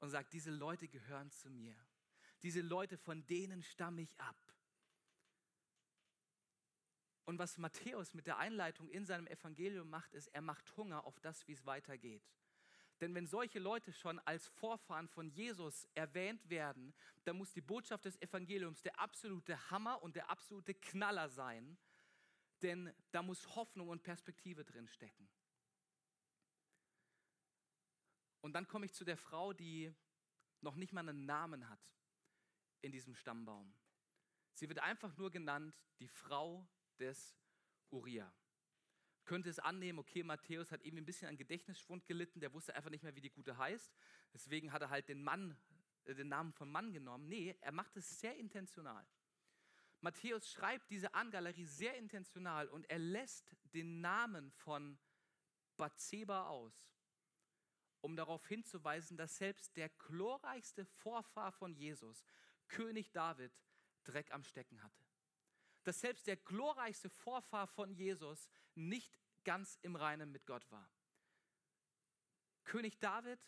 [0.00, 1.76] und sagt, diese Leute gehören zu mir.
[2.42, 4.36] Diese Leute, von denen stamme ich ab.
[7.24, 11.20] Und was Matthäus mit der Einleitung in seinem Evangelium macht, ist, er macht Hunger auf
[11.20, 12.22] das, wie es weitergeht.
[13.00, 18.04] Denn wenn solche Leute schon als Vorfahren von Jesus erwähnt werden, dann muss die Botschaft
[18.04, 21.78] des Evangeliums der absolute Hammer und der absolute Knaller sein,
[22.60, 25.28] denn da muss Hoffnung und Perspektive drin stecken.
[28.42, 29.94] Und dann komme ich zu der Frau, die
[30.60, 31.80] noch nicht mal einen Namen hat
[32.82, 33.72] in diesem Stammbaum.
[34.54, 37.36] Sie wird einfach nur genannt die Frau des
[37.90, 38.32] Uriah.
[39.24, 42.90] Könnte es annehmen, okay, Matthäus hat irgendwie ein bisschen an Gedächtnisschwund gelitten, der wusste einfach
[42.90, 43.94] nicht mehr, wie die Gute heißt.
[44.34, 45.56] Deswegen hat er halt den Mann,
[46.04, 47.28] äh, den Namen von Mann genommen.
[47.28, 49.06] Nee, er macht es sehr intentional.
[50.00, 54.98] Matthäus schreibt diese Angalerie sehr intentional und er lässt den Namen von
[55.76, 56.91] Bathseba aus
[58.02, 62.24] um darauf hinzuweisen, dass selbst der glorreichste Vorfahr von Jesus,
[62.68, 63.52] König David,
[64.04, 65.06] Dreck am Stecken hatte.
[65.84, 70.90] Dass selbst der glorreichste Vorfahr von Jesus nicht ganz im Reinen mit Gott war.
[72.64, 73.40] König David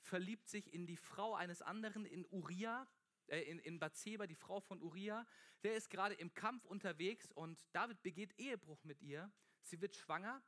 [0.00, 2.88] verliebt sich in die Frau eines anderen, in Uriah,
[3.26, 5.26] äh, in, in Bathseba, die Frau von Uriah.
[5.62, 9.32] Der ist gerade im Kampf unterwegs und David begeht Ehebruch mit ihr.
[9.62, 10.42] Sie wird schwanger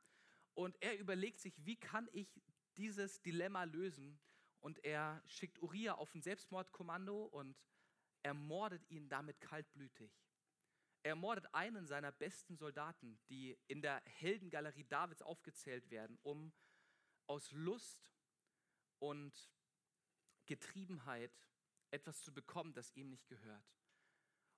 [0.53, 2.41] und er überlegt sich, wie kann ich
[2.79, 4.17] dieses Dilemma lösen
[4.61, 7.57] und er schickt Uriah auf ein Selbstmordkommando und
[8.23, 10.11] ermordet ihn damit kaltblütig.
[11.03, 16.53] Er ermordet einen seiner besten Soldaten, die in der Heldengalerie Davids aufgezählt werden, um
[17.27, 18.11] aus Lust
[18.99, 19.51] und
[20.45, 21.31] Getriebenheit
[21.91, 23.65] etwas zu bekommen, das ihm nicht gehört.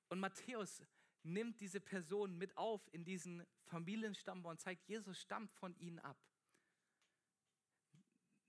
[0.10, 0.84] Und Matthäus
[1.24, 6.18] nimmt diese Person mit auf in diesen Familienstammbaum und zeigt, Jesus stammt von ihnen ab.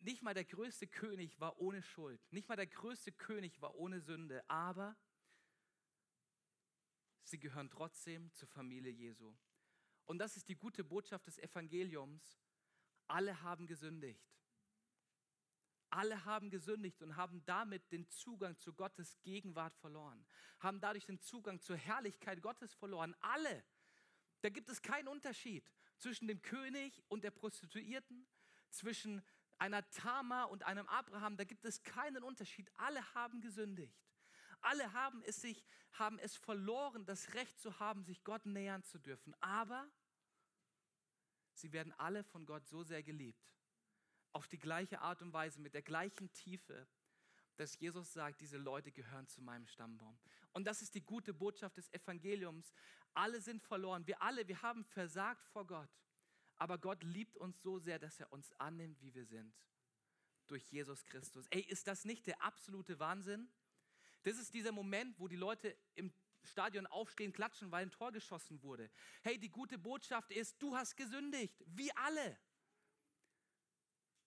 [0.03, 4.01] Nicht mal der größte König war ohne Schuld, nicht mal der größte König war ohne
[4.01, 4.97] Sünde, aber
[7.23, 9.33] sie gehören trotzdem zur Familie Jesu.
[10.07, 12.41] Und das ist die gute Botschaft des Evangeliums.
[13.07, 14.29] Alle haben gesündigt.
[15.88, 20.27] Alle haben gesündigt und haben damit den Zugang zu Gottes Gegenwart verloren,
[20.59, 23.15] haben dadurch den Zugang zur Herrlichkeit Gottes verloren.
[23.21, 23.62] Alle.
[24.41, 28.27] Da gibt es keinen Unterschied zwischen dem König und der Prostituierten,
[28.71, 29.23] zwischen
[29.62, 31.37] einer Tama und einem Abraham.
[31.37, 32.68] Da gibt es keinen Unterschied.
[32.79, 33.96] Alle haben gesündigt.
[34.61, 38.98] Alle haben es sich, haben es verloren, das Recht zu haben, sich Gott nähern zu
[38.98, 39.35] dürfen.
[39.40, 39.88] Aber
[41.53, 43.40] sie werden alle von Gott so sehr geliebt,
[44.33, 46.88] auf die gleiche Art und Weise, mit der gleichen Tiefe,
[47.55, 50.18] dass Jesus sagt, diese Leute gehören zu meinem Stammbaum.
[50.53, 52.72] Und das ist die gute Botschaft des Evangeliums.
[53.14, 54.05] Alle sind verloren.
[54.09, 55.90] Wir alle, wir haben versagt vor Gott.
[56.62, 59.53] Aber Gott liebt uns so sehr, dass er uns annimmt, wie wir sind.
[60.46, 61.44] Durch Jesus Christus.
[61.51, 63.51] Ey, ist das nicht der absolute Wahnsinn?
[64.22, 68.62] Das ist dieser Moment, wo die Leute im Stadion aufstehen, klatschen, weil ein Tor geschossen
[68.62, 68.92] wurde.
[69.22, 72.38] Hey, die gute Botschaft ist, du hast gesündigt, wie alle.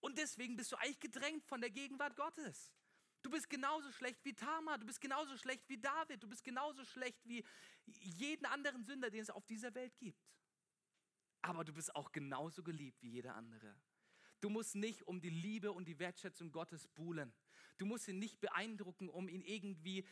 [0.01, 2.73] Und deswegen bist du eigentlich gedrängt von der Gegenwart Gottes.
[3.21, 6.83] Du bist genauso schlecht wie Tamar, du bist genauso schlecht wie David, du bist genauso
[6.83, 7.45] schlecht wie
[7.85, 10.19] jeden anderen Sünder, den es auf dieser Welt gibt.
[11.45, 13.75] Aber du bist auch genauso geliebt wie jeder andere.
[14.41, 17.31] Du musst nicht um die Liebe und die Wertschätzung Gottes buhlen.
[17.77, 20.07] Du musst ihn nicht beeindrucken, um ihn irgendwie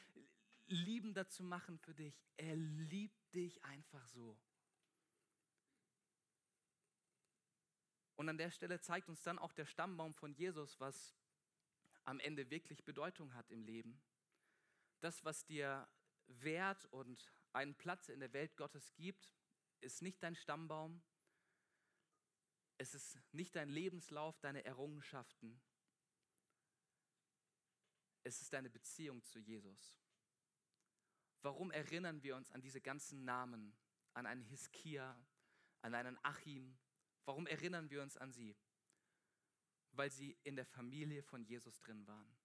[0.68, 2.24] liebender zu machen für dich.
[2.38, 4.38] Er liebt dich einfach so.
[8.16, 11.16] Und an der Stelle zeigt uns dann auch der Stammbaum von Jesus, was
[12.04, 14.00] am Ende wirklich Bedeutung hat im Leben.
[15.00, 15.90] Das, was dir
[16.28, 19.34] Wert und einen Platz in der Welt Gottes gibt,
[19.82, 21.02] ist nicht dein Stammbaum.
[22.78, 25.62] Es ist nicht dein Lebenslauf, deine Errungenschaften.
[28.24, 30.02] Es ist deine Beziehung zu Jesus.
[31.42, 33.76] Warum erinnern wir uns an diese ganzen Namen,
[34.14, 35.18] an einen Hiskia,
[35.82, 36.78] an einen Achim,
[37.26, 38.56] Warum erinnern wir uns an sie?
[39.92, 42.38] Weil sie in der Familie von Jesus drin waren.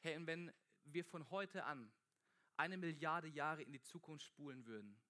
[0.00, 0.52] Hey, und wenn
[0.84, 1.90] wir von heute an
[2.56, 5.00] eine Milliarde Jahre in die Zukunft spulen würden,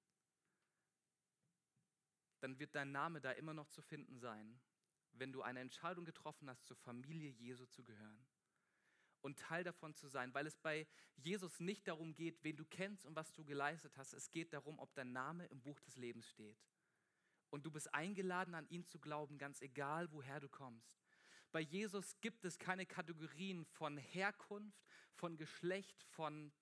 [2.45, 4.61] dann wird dein Name da immer noch zu finden sein,
[5.13, 8.27] wenn du eine Entscheidung getroffen hast, zur Familie Jesu zu gehören
[9.23, 13.07] und Teil davon zu sein, weil es bei Jesus nicht darum geht, wen du kennst
[13.07, 14.13] und was du geleistet hast.
[14.13, 16.59] Es geht darum, ob dein Name im Buch des Lebens steht.
[17.49, 21.01] Und du bist eingeladen, an ihn zu glauben, ganz egal, woher du kommst.
[21.51, 26.53] Bei Jesus gibt es keine Kategorien von Herkunft, von Geschlecht, von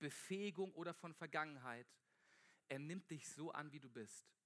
[0.00, 1.86] Befähigung oder von Vergangenheit.
[2.68, 4.37] Er nimmt dich so an, wie du bist.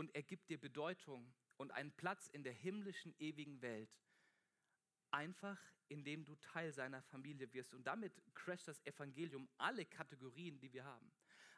[0.00, 3.90] Und er gibt dir Bedeutung und einen Platz in der himmlischen, ewigen Welt.
[5.10, 7.74] Einfach indem du Teil seiner Familie wirst.
[7.74, 11.12] Und damit crasht das Evangelium alle Kategorien, die wir haben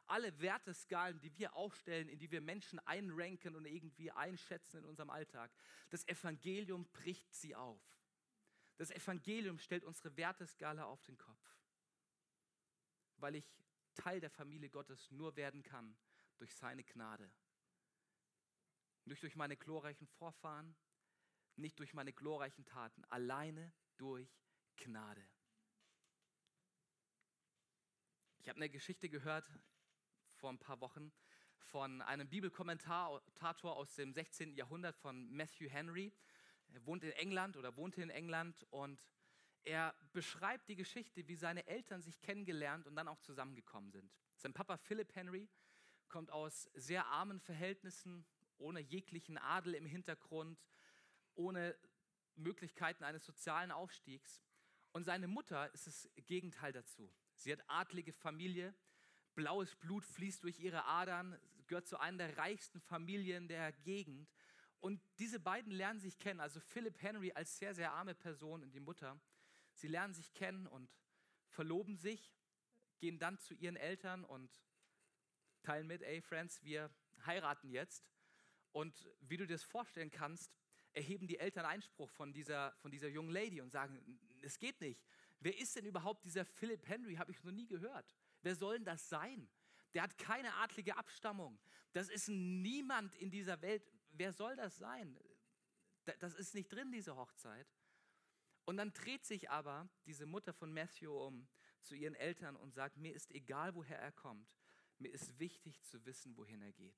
[0.06, 5.10] alle Werteskalen, die wir aufstellen, in die wir Menschen einranken und irgendwie einschätzen in unserem
[5.10, 5.50] Alltag,
[5.90, 7.80] das Evangelium bricht sie auf.
[8.76, 11.56] Das Evangelium stellt unsere Werteskala auf den Kopf,
[13.18, 13.54] weil ich
[13.94, 15.96] Teil der Familie Gottes nur werden kann
[16.36, 17.30] durch seine Gnade.
[19.04, 20.76] Nicht durch meine glorreichen Vorfahren,
[21.56, 24.28] nicht durch meine glorreichen Taten, alleine durch
[24.76, 25.24] Gnade.
[28.38, 29.48] Ich habe eine Geschichte gehört
[30.36, 31.12] vor ein paar Wochen
[31.56, 34.56] von einem Bibelkommentator aus dem 16.
[34.56, 36.12] Jahrhundert von Matthew Henry.
[36.72, 39.00] Er wohnt in England oder wohnte in England und
[39.64, 44.12] er beschreibt die Geschichte, wie seine Eltern sich kennengelernt und dann auch zusammengekommen sind.
[44.36, 45.48] Sein Papa Philip Henry
[46.08, 48.26] kommt aus sehr armen Verhältnissen,
[48.62, 50.58] ohne jeglichen Adel im Hintergrund,
[51.34, 51.76] ohne
[52.36, 54.42] Möglichkeiten eines sozialen Aufstiegs.
[54.92, 57.12] Und seine Mutter ist das Gegenteil dazu.
[57.34, 58.74] Sie hat adlige Familie,
[59.34, 64.28] blaues Blut fließt durch ihre Adern, gehört zu einer der reichsten Familien der Gegend.
[64.80, 68.72] Und diese beiden lernen sich kennen, also Philip Henry als sehr, sehr arme Person und
[68.72, 69.18] die Mutter.
[69.74, 70.90] Sie lernen sich kennen und
[71.48, 72.34] verloben sich,
[72.98, 74.50] gehen dann zu ihren Eltern und
[75.62, 76.90] teilen mit, ey Friends, wir
[77.24, 78.11] heiraten jetzt.
[78.72, 80.52] Und wie du dir das vorstellen kannst,
[80.92, 85.06] erheben die Eltern Einspruch von dieser, von dieser jungen Lady und sagen, es geht nicht.
[85.40, 87.16] Wer ist denn überhaupt dieser Philip Henry?
[87.16, 88.14] Habe ich noch nie gehört.
[88.42, 89.48] Wer soll denn das sein?
[89.94, 91.58] Der hat keine adlige Abstammung.
[91.92, 93.82] Das ist niemand in dieser Welt.
[94.12, 95.18] Wer soll das sein?
[96.20, 97.66] Das ist nicht drin, diese Hochzeit.
[98.64, 101.48] Und dann dreht sich aber diese Mutter von Matthew um
[101.82, 104.56] zu ihren Eltern und sagt, mir ist egal, woher er kommt,
[104.98, 106.96] mir ist wichtig zu wissen, wohin er geht.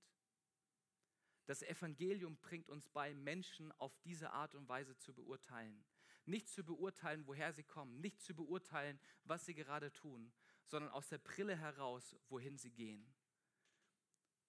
[1.46, 5.84] Das Evangelium bringt uns bei, Menschen auf diese Art und Weise zu beurteilen.
[6.26, 10.32] Nicht zu beurteilen, woher sie kommen, nicht zu beurteilen, was sie gerade tun,
[10.64, 13.14] sondern aus der Brille heraus, wohin sie gehen.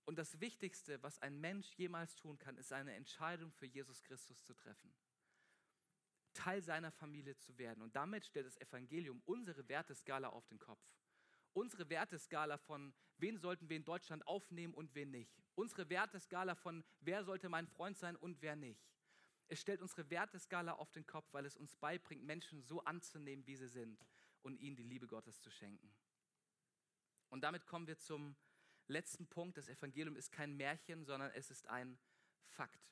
[0.05, 4.43] Und das Wichtigste, was ein Mensch jemals tun kann, ist eine Entscheidung für Jesus Christus
[4.43, 4.93] zu treffen.
[6.34, 7.81] Teil seiner Familie zu werden.
[7.81, 10.95] Und damit stellt das Evangelium unsere Werteskala auf den Kopf.
[11.55, 15.41] Unsere Werteskala von, wen sollten wir in Deutschland aufnehmen und wen nicht.
[15.55, 18.91] Unsere Werteskala von, wer sollte mein Freund sein und wer nicht.
[19.47, 23.55] Es stellt unsere Werteskala auf den Kopf, weil es uns beibringt, Menschen so anzunehmen, wie
[23.55, 24.05] sie sind
[24.41, 25.95] und ihnen die Liebe Gottes zu schenken.
[27.29, 28.35] Und damit kommen wir zum
[28.87, 29.57] letzten Punkt.
[29.57, 31.97] Das Evangelium ist kein Märchen, sondern es ist ein
[32.47, 32.91] Fakt.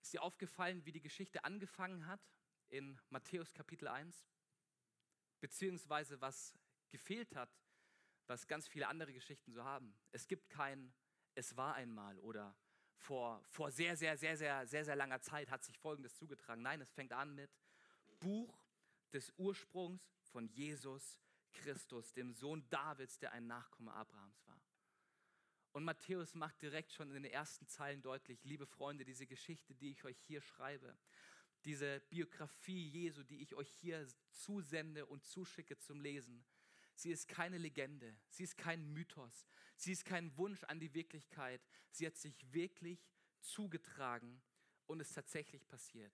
[0.00, 2.20] Ist dir aufgefallen, wie die Geschichte angefangen hat
[2.68, 4.26] in Matthäus Kapitel 1?
[5.38, 6.52] Beziehungsweise was
[6.92, 7.50] gefehlt hat,
[8.26, 9.94] was ganz viele andere Geschichten so haben.
[10.12, 10.94] Es gibt kein
[11.34, 12.54] Es war einmal oder
[12.94, 16.62] vor, vor sehr, sehr, sehr, sehr, sehr, sehr langer Zeit hat sich Folgendes zugetragen.
[16.62, 17.50] Nein, es fängt an mit
[18.20, 18.64] Buch
[19.12, 21.18] des Ursprungs von Jesus
[21.52, 24.60] Christus, dem Sohn Davids, der ein Nachkomme Abrahams war.
[25.72, 29.90] Und Matthäus macht direkt schon in den ersten Zeilen deutlich, liebe Freunde, diese Geschichte, die
[29.90, 30.96] ich euch hier schreibe,
[31.64, 36.44] diese Biografie Jesu, die ich euch hier zusende und zuschicke zum Lesen,
[36.94, 41.60] sie ist keine Legende, sie ist kein Mythos, sie ist kein Wunsch an die Wirklichkeit,
[41.90, 43.08] sie hat sich wirklich
[43.40, 44.40] zugetragen
[44.86, 46.12] und ist tatsächlich passiert.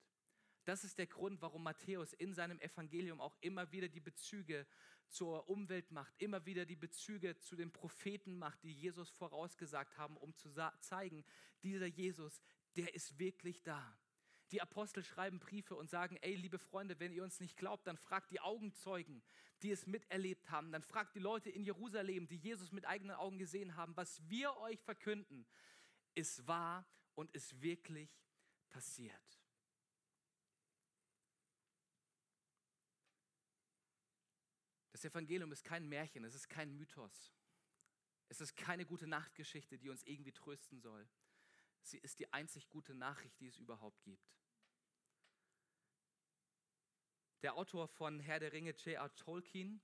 [0.65, 4.67] Das ist der Grund, warum Matthäus in seinem Evangelium auch immer wieder die Bezüge
[5.09, 10.17] zur Umwelt macht, immer wieder die Bezüge zu den Propheten macht, die Jesus vorausgesagt haben,
[10.19, 11.25] um zu zeigen,
[11.63, 12.43] dieser Jesus,
[12.77, 13.99] der ist wirklich da.
[14.51, 17.99] Die Apostel schreiben Briefe und sagen, ey, liebe Freunde, wenn ihr uns nicht glaubt, dann
[17.99, 19.23] fragt die Augenzeugen,
[19.63, 23.39] die es miterlebt haben, dann fragt die Leute in Jerusalem, die Jesus mit eigenen Augen
[23.39, 25.47] gesehen haben, was wir euch verkünden,
[26.15, 28.11] ist wahr und ist wirklich
[28.71, 29.39] passiert.
[34.93, 37.33] Das Evangelium ist kein Märchen, es ist kein Mythos.
[38.29, 41.09] Es ist keine gute Nachtgeschichte, die uns irgendwie trösten soll.
[41.83, 44.38] Sie ist die einzig gute Nachricht, die es überhaupt gibt.
[47.43, 49.15] Der Autor von Herr der Ringe, J.R.
[49.15, 49.81] Tolkien,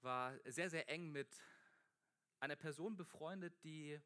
[0.00, 1.40] war sehr, sehr eng mit
[2.40, 4.00] einer Person befreundet, die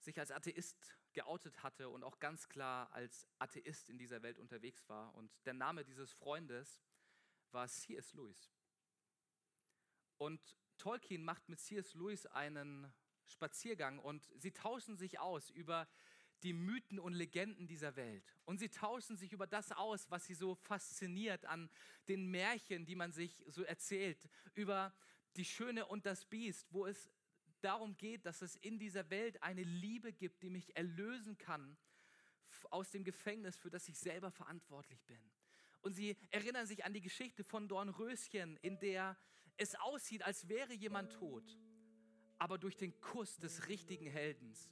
[0.00, 4.86] sich als Atheist geoutet hatte und auch ganz klar als Atheist in dieser Welt unterwegs
[4.90, 5.14] war.
[5.14, 6.82] Und der Name dieses Freundes
[7.50, 8.12] war C.S.
[8.12, 8.52] Lewis.
[10.18, 11.94] Und Tolkien macht mit C.S.
[11.94, 12.92] Lewis einen
[13.24, 15.88] Spaziergang und sie tauschen sich aus über
[16.42, 18.24] die Mythen und Legenden dieser Welt.
[18.44, 21.70] Und sie tauschen sich über das aus, was sie so fasziniert an
[22.08, 24.94] den Märchen, die man sich so erzählt, über
[25.36, 27.10] die Schöne und das Biest, wo es
[27.60, 31.76] darum geht, dass es in dieser Welt eine Liebe gibt, die mich erlösen kann
[32.70, 35.18] aus dem Gefängnis, für das ich selber verantwortlich bin.
[35.80, 39.16] Und sie erinnern sich an die Geschichte von Dornröschen, in der
[39.56, 41.58] es aussieht, als wäre jemand tot.
[42.38, 44.70] Aber durch den Kuss des richtigen Heldens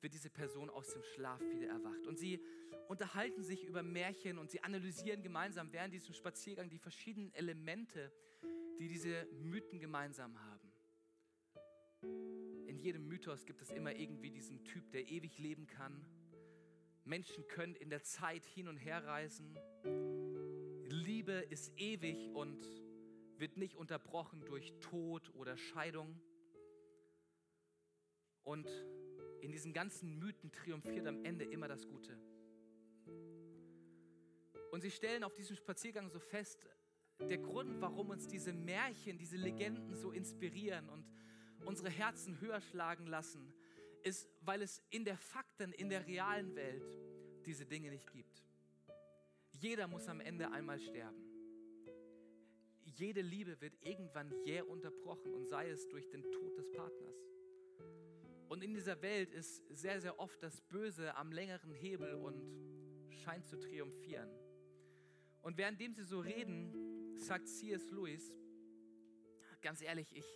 [0.00, 2.06] wird diese Person aus dem Schlaf wieder erwacht.
[2.06, 2.40] Und sie
[2.88, 8.12] unterhalten sich über Märchen und sie analysieren gemeinsam während diesem Spaziergang die verschiedenen Elemente,
[8.78, 10.72] die diese Mythen gemeinsam haben.
[12.68, 16.04] In jedem Mythos gibt es immer irgendwie diesen Typ, der ewig leben kann.
[17.04, 19.58] Menschen können in der Zeit hin und her reisen.
[20.90, 22.64] Liebe ist ewig und
[23.38, 26.20] wird nicht unterbrochen durch Tod oder Scheidung.
[28.42, 28.68] Und
[29.40, 32.18] in diesen ganzen Mythen triumphiert am Ende immer das Gute.
[34.70, 36.66] Und sie stellen auf diesem Spaziergang so fest,
[37.20, 41.04] der Grund, warum uns diese Märchen, diese Legenden so inspirieren und
[41.64, 43.52] unsere Herzen höher schlagen lassen,
[44.02, 46.84] ist, weil es in der Fakten, in der realen Welt
[47.44, 48.44] diese Dinge nicht gibt.
[49.52, 51.24] Jeder muss am Ende einmal sterben.
[52.84, 57.16] Jede Liebe wird irgendwann jäh unterbrochen und sei es durch den Tod des Partners.
[58.48, 62.42] Und in dieser Welt ist sehr, sehr oft das Böse am längeren Hebel und
[63.10, 64.30] scheint zu triumphieren.
[65.42, 67.90] Und währenddem sie so reden, sagt C.S.
[67.90, 68.34] Lewis,
[69.60, 70.26] ganz ehrlich, ich,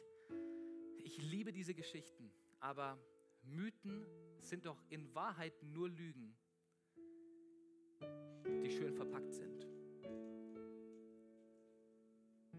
[0.99, 2.99] ich liebe diese Geschichten, aber
[3.43, 4.07] Mythen
[4.41, 6.37] sind doch in Wahrheit nur Lügen
[8.63, 9.62] die schön verpackt sind.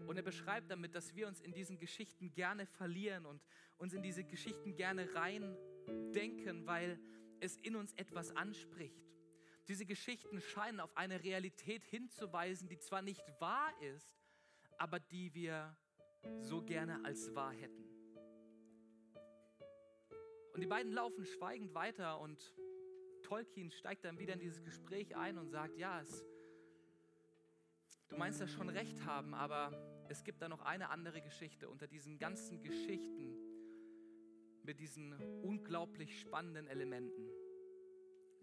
[0.06, 3.42] Und er beschreibt damit, dass wir uns in diesen Geschichten gerne verlieren und
[3.78, 6.98] uns in diese Geschichten gerne reindenken, weil
[7.40, 9.02] es in uns etwas anspricht.
[9.68, 14.14] Diese Geschichten scheinen auf eine Realität hinzuweisen, die zwar nicht wahr ist,
[14.76, 15.76] aber die wir
[16.40, 17.84] so gerne als wahr hätten.
[20.52, 22.54] Und die beiden laufen schweigend weiter und
[23.22, 26.24] Tolkien steigt dann wieder in dieses Gespräch ein und sagt, ja, es,
[28.08, 29.72] du meinst ja schon recht haben, aber
[30.08, 33.36] es gibt da noch eine andere Geschichte unter diesen ganzen Geschichten
[34.62, 37.28] mit diesen unglaublich spannenden Elementen.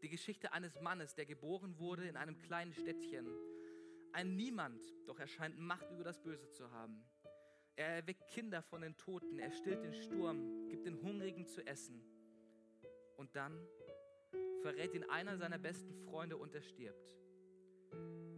[0.02, 3.28] Die Geschichte eines Mannes, der geboren wurde in einem kleinen Städtchen.
[4.14, 7.04] Ein Niemand, doch er scheint Macht über das Böse zu haben.
[7.76, 12.04] Er erweckt Kinder von den Toten, er stillt den Sturm, gibt den Hungrigen zu essen.
[13.18, 13.58] Und dann
[14.62, 17.18] verrät ihn einer seiner besten Freunde und er stirbt.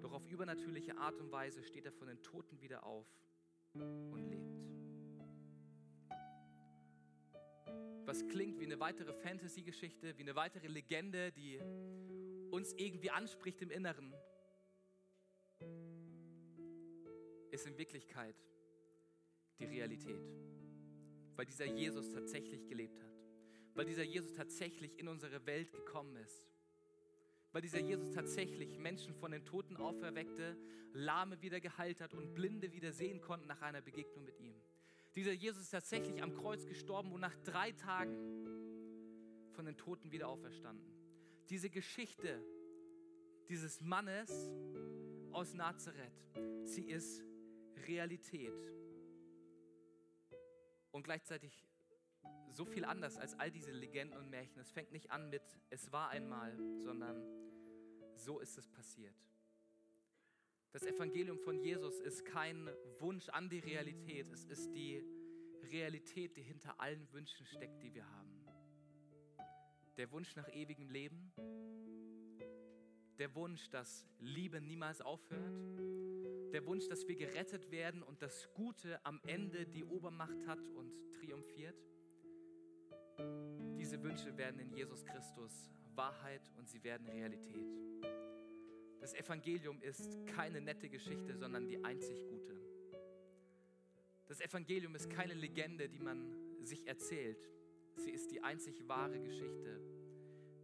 [0.01, 3.07] Doch auf übernatürliche Art und Weise steht er von den Toten wieder auf
[3.73, 4.53] und lebt.
[8.05, 11.59] Was klingt wie eine weitere Fantasy-Geschichte, wie eine weitere Legende, die
[12.51, 14.13] uns irgendwie anspricht im Inneren,
[17.51, 18.35] ist in Wirklichkeit
[19.59, 20.21] die Realität,
[21.35, 23.11] weil dieser Jesus tatsächlich gelebt hat,
[23.73, 26.52] weil dieser Jesus tatsächlich in unsere Welt gekommen ist,
[27.53, 30.57] weil dieser Jesus tatsächlich Menschen von den Toten auferweckte,
[30.91, 34.55] Lahme wieder geheilt hat und Blinde wieder sehen konnten nach einer Begegnung mit ihm.
[35.15, 38.17] Dieser Jesus ist tatsächlich am Kreuz gestorben und nach drei Tagen
[39.51, 40.91] von den Toten wieder auferstanden.
[41.49, 42.43] Diese Geschichte
[43.49, 44.31] dieses Mannes
[45.31, 46.25] aus Nazareth,
[46.63, 47.23] sie ist
[47.87, 48.73] Realität
[50.91, 51.67] und gleichzeitig
[52.49, 54.59] so viel anders als all diese Legenden und Märchen.
[54.59, 57.23] Es fängt nicht an mit es war einmal, sondern
[58.15, 59.15] so ist es passiert.
[60.71, 62.69] Das Evangelium von Jesus ist kein
[62.99, 65.03] Wunsch an die Realität, es ist die
[65.71, 68.47] Realität, die hinter allen Wünschen steckt, die wir haben.
[69.97, 71.31] Der Wunsch nach ewigem Leben,
[73.19, 75.53] der Wunsch, dass Liebe niemals aufhört,
[76.51, 80.91] der Wunsch, dass wir gerettet werden und das Gute am Ende die Obermacht hat und
[81.13, 81.79] triumphiert.
[83.77, 87.65] Diese Wünsche werden in Jesus Christus Wahrheit und sie werden Realität.
[88.99, 92.55] Das Evangelium ist keine nette Geschichte, sondern die einzig gute.
[94.27, 97.49] Das Evangelium ist keine Legende, die man sich erzählt.
[97.97, 99.79] Sie ist die einzig wahre Geschichte,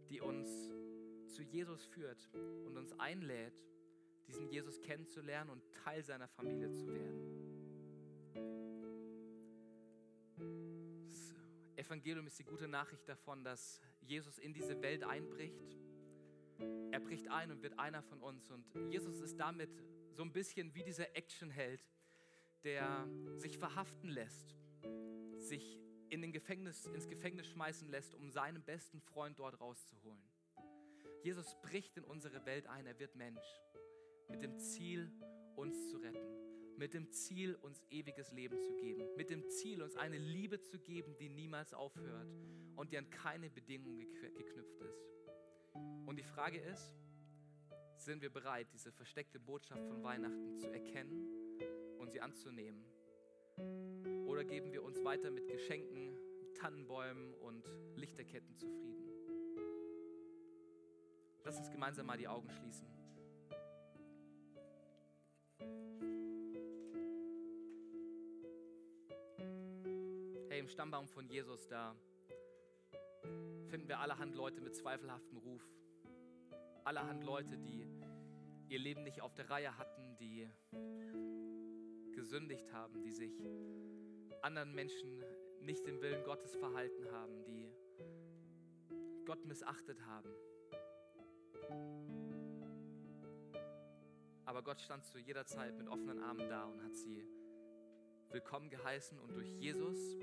[0.08, 0.50] die uns
[1.28, 2.28] zu Jesus führt
[2.66, 3.54] und uns einlädt,
[4.26, 7.29] diesen Jesus kennenzulernen und Teil seiner Familie zu werden.
[11.90, 15.76] Evangelium ist die gute Nachricht davon, dass Jesus in diese Welt einbricht.
[16.92, 18.48] Er bricht ein und wird einer von uns.
[18.52, 19.70] Und Jesus ist damit
[20.12, 21.84] so ein bisschen wie dieser Actionheld,
[22.62, 24.54] der sich verhaften lässt,
[25.38, 25.80] sich
[26.10, 30.22] in den Gefängnis, ins Gefängnis schmeißen lässt, um seinen besten Freund dort rauszuholen.
[31.24, 33.42] Jesus bricht in unsere Welt ein, er wird Mensch
[34.28, 35.10] mit dem Ziel,
[35.56, 36.39] uns zu retten,
[36.80, 40.78] mit dem Ziel, uns ewiges Leben zu geben, mit dem Ziel, uns eine Liebe zu
[40.78, 42.32] geben, die niemals aufhört
[42.74, 45.04] und die an keine Bedingungen geknüpft ist.
[46.06, 46.94] Und die Frage ist,
[47.96, 52.82] sind wir bereit, diese versteckte Botschaft von Weihnachten zu erkennen und sie anzunehmen?
[54.24, 56.16] Oder geben wir uns weiter mit Geschenken,
[56.54, 57.62] Tannenbäumen und
[57.94, 59.10] Lichterketten zufrieden?
[61.44, 62.90] Lass uns gemeinsam mal die Augen schließen.
[70.60, 71.96] Im Stammbaum von Jesus, da
[73.70, 75.62] finden wir allerhand Leute mit zweifelhaftem Ruf.
[76.84, 77.88] Allerhand Leute, die
[78.68, 80.46] ihr Leben nicht auf der Reihe hatten, die
[82.12, 83.32] gesündigt haben, die sich
[84.42, 85.24] anderen Menschen
[85.62, 87.72] nicht dem Willen Gottes verhalten haben, die
[89.24, 90.28] Gott missachtet haben.
[94.44, 97.26] Aber Gott stand zu jeder Zeit mit offenen Armen da und hat sie
[98.28, 100.18] willkommen geheißen und durch Jesus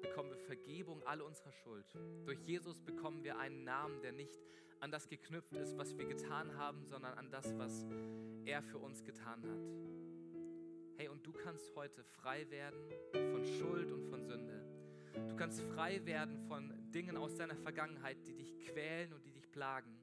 [0.00, 1.86] bekommen wir Vergebung all unserer Schuld.
[2.24, 4.38] Durch Jesus bekommen wir einen Namen, der nicht
[4.80, 7.86] an das geknüpft ist, was wir getan haben, sondern an das, was
[8.44, 10.96] er für uns getan hat.
[10.96, 12.78] Hey, und du kannst heute frei werden
[13.12, 14.64] von Schuld und von Sünde.
[15.28, 19.50] Du kannst frei werden von Dingen aus deiner Vergangenheit, die dich quälen und die dich
[19.50, 19.98] plagen.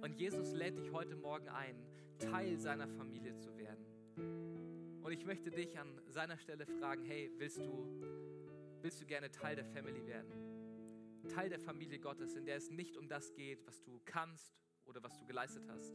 [0.00, 1.76] Und Jesus lädt dich heute Morgen ein,
[2.18, 3.86] Teil seiner Familie zu werden.
[5.02, 7.86] Und ich möchte dich an seiner Stelle fragen, hey, willst du,
[8.82, 11.28] willst du gerne Teil der Family werden?
[11.28, 15.02] Teil der Familie Gottes, in der es nicht um das geht, was du kannst oder
[15.02, 15.94] was du geleistet hast,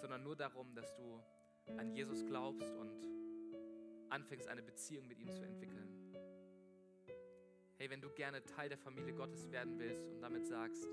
[0.00, 1.22] sondern nur darum, dass du
[1.76, 3.08] an Jesus glaubst und
[4.10, 5.88] anfängst, eine Beziehung mit ihm zu entwickeln.
[7.76, 10.86] Hey, wenn du gerne Teil der Familie Gottes werden willst und damit sagst,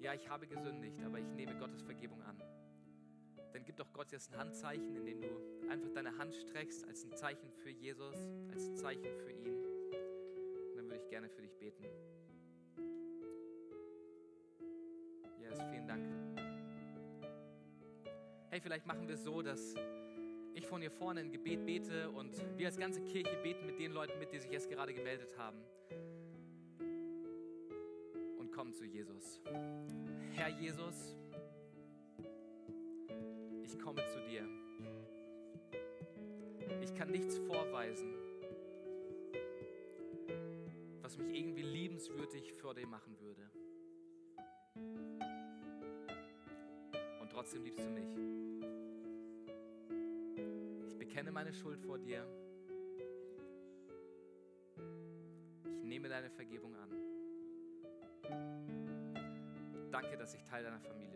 [0.00, 2.40] ja, ich habe gesündigt, aber ich nehme Gottes Vergebung an,
[3.56, 7.16] dann gib doch Gott jetzt ein Handzeichen, indem du einfach deine Hand streckst als ein
[7.16, 8.14] Zeichen für Jesus,
[8.52, 9.56] als ein Zeichen für ihn.
[9.56, 11.84] Und dann würde ich gerne für dich beten.
[15.40, 16.06] Yes, vielen Dank.
[18.50, 19.74] Hey, vielleicht machen wir es so, dass
[20.52, 23.92] ich von hier vorne ein Gebet bete und wir als ganze Kirche beten mit den
[23.92, 25.64] Leuten mit, die sich jetzt gerade gemeldet haben.
[28.38, 29.40] Und kommen zu Jesus.
[30.34, 31.16] Herr Jesus,
[33.66, 34.48] ich komme zu dir.
[36.80, 38.14] Ich kann nichts vorweisen,
[41.02, 43.50] was mich irgendwie liebenswürdig vor dir machen würde.
[47.20, 48.08] Und trotzdem liebst du mich.
[50.86, 52.24] Ich bekenne meine Schuld vor dir.
[55.64, 56.90] Ich nehme deine Vergebung an.
[59.90, 61.15] Danke, dass ich Teil deiner Familie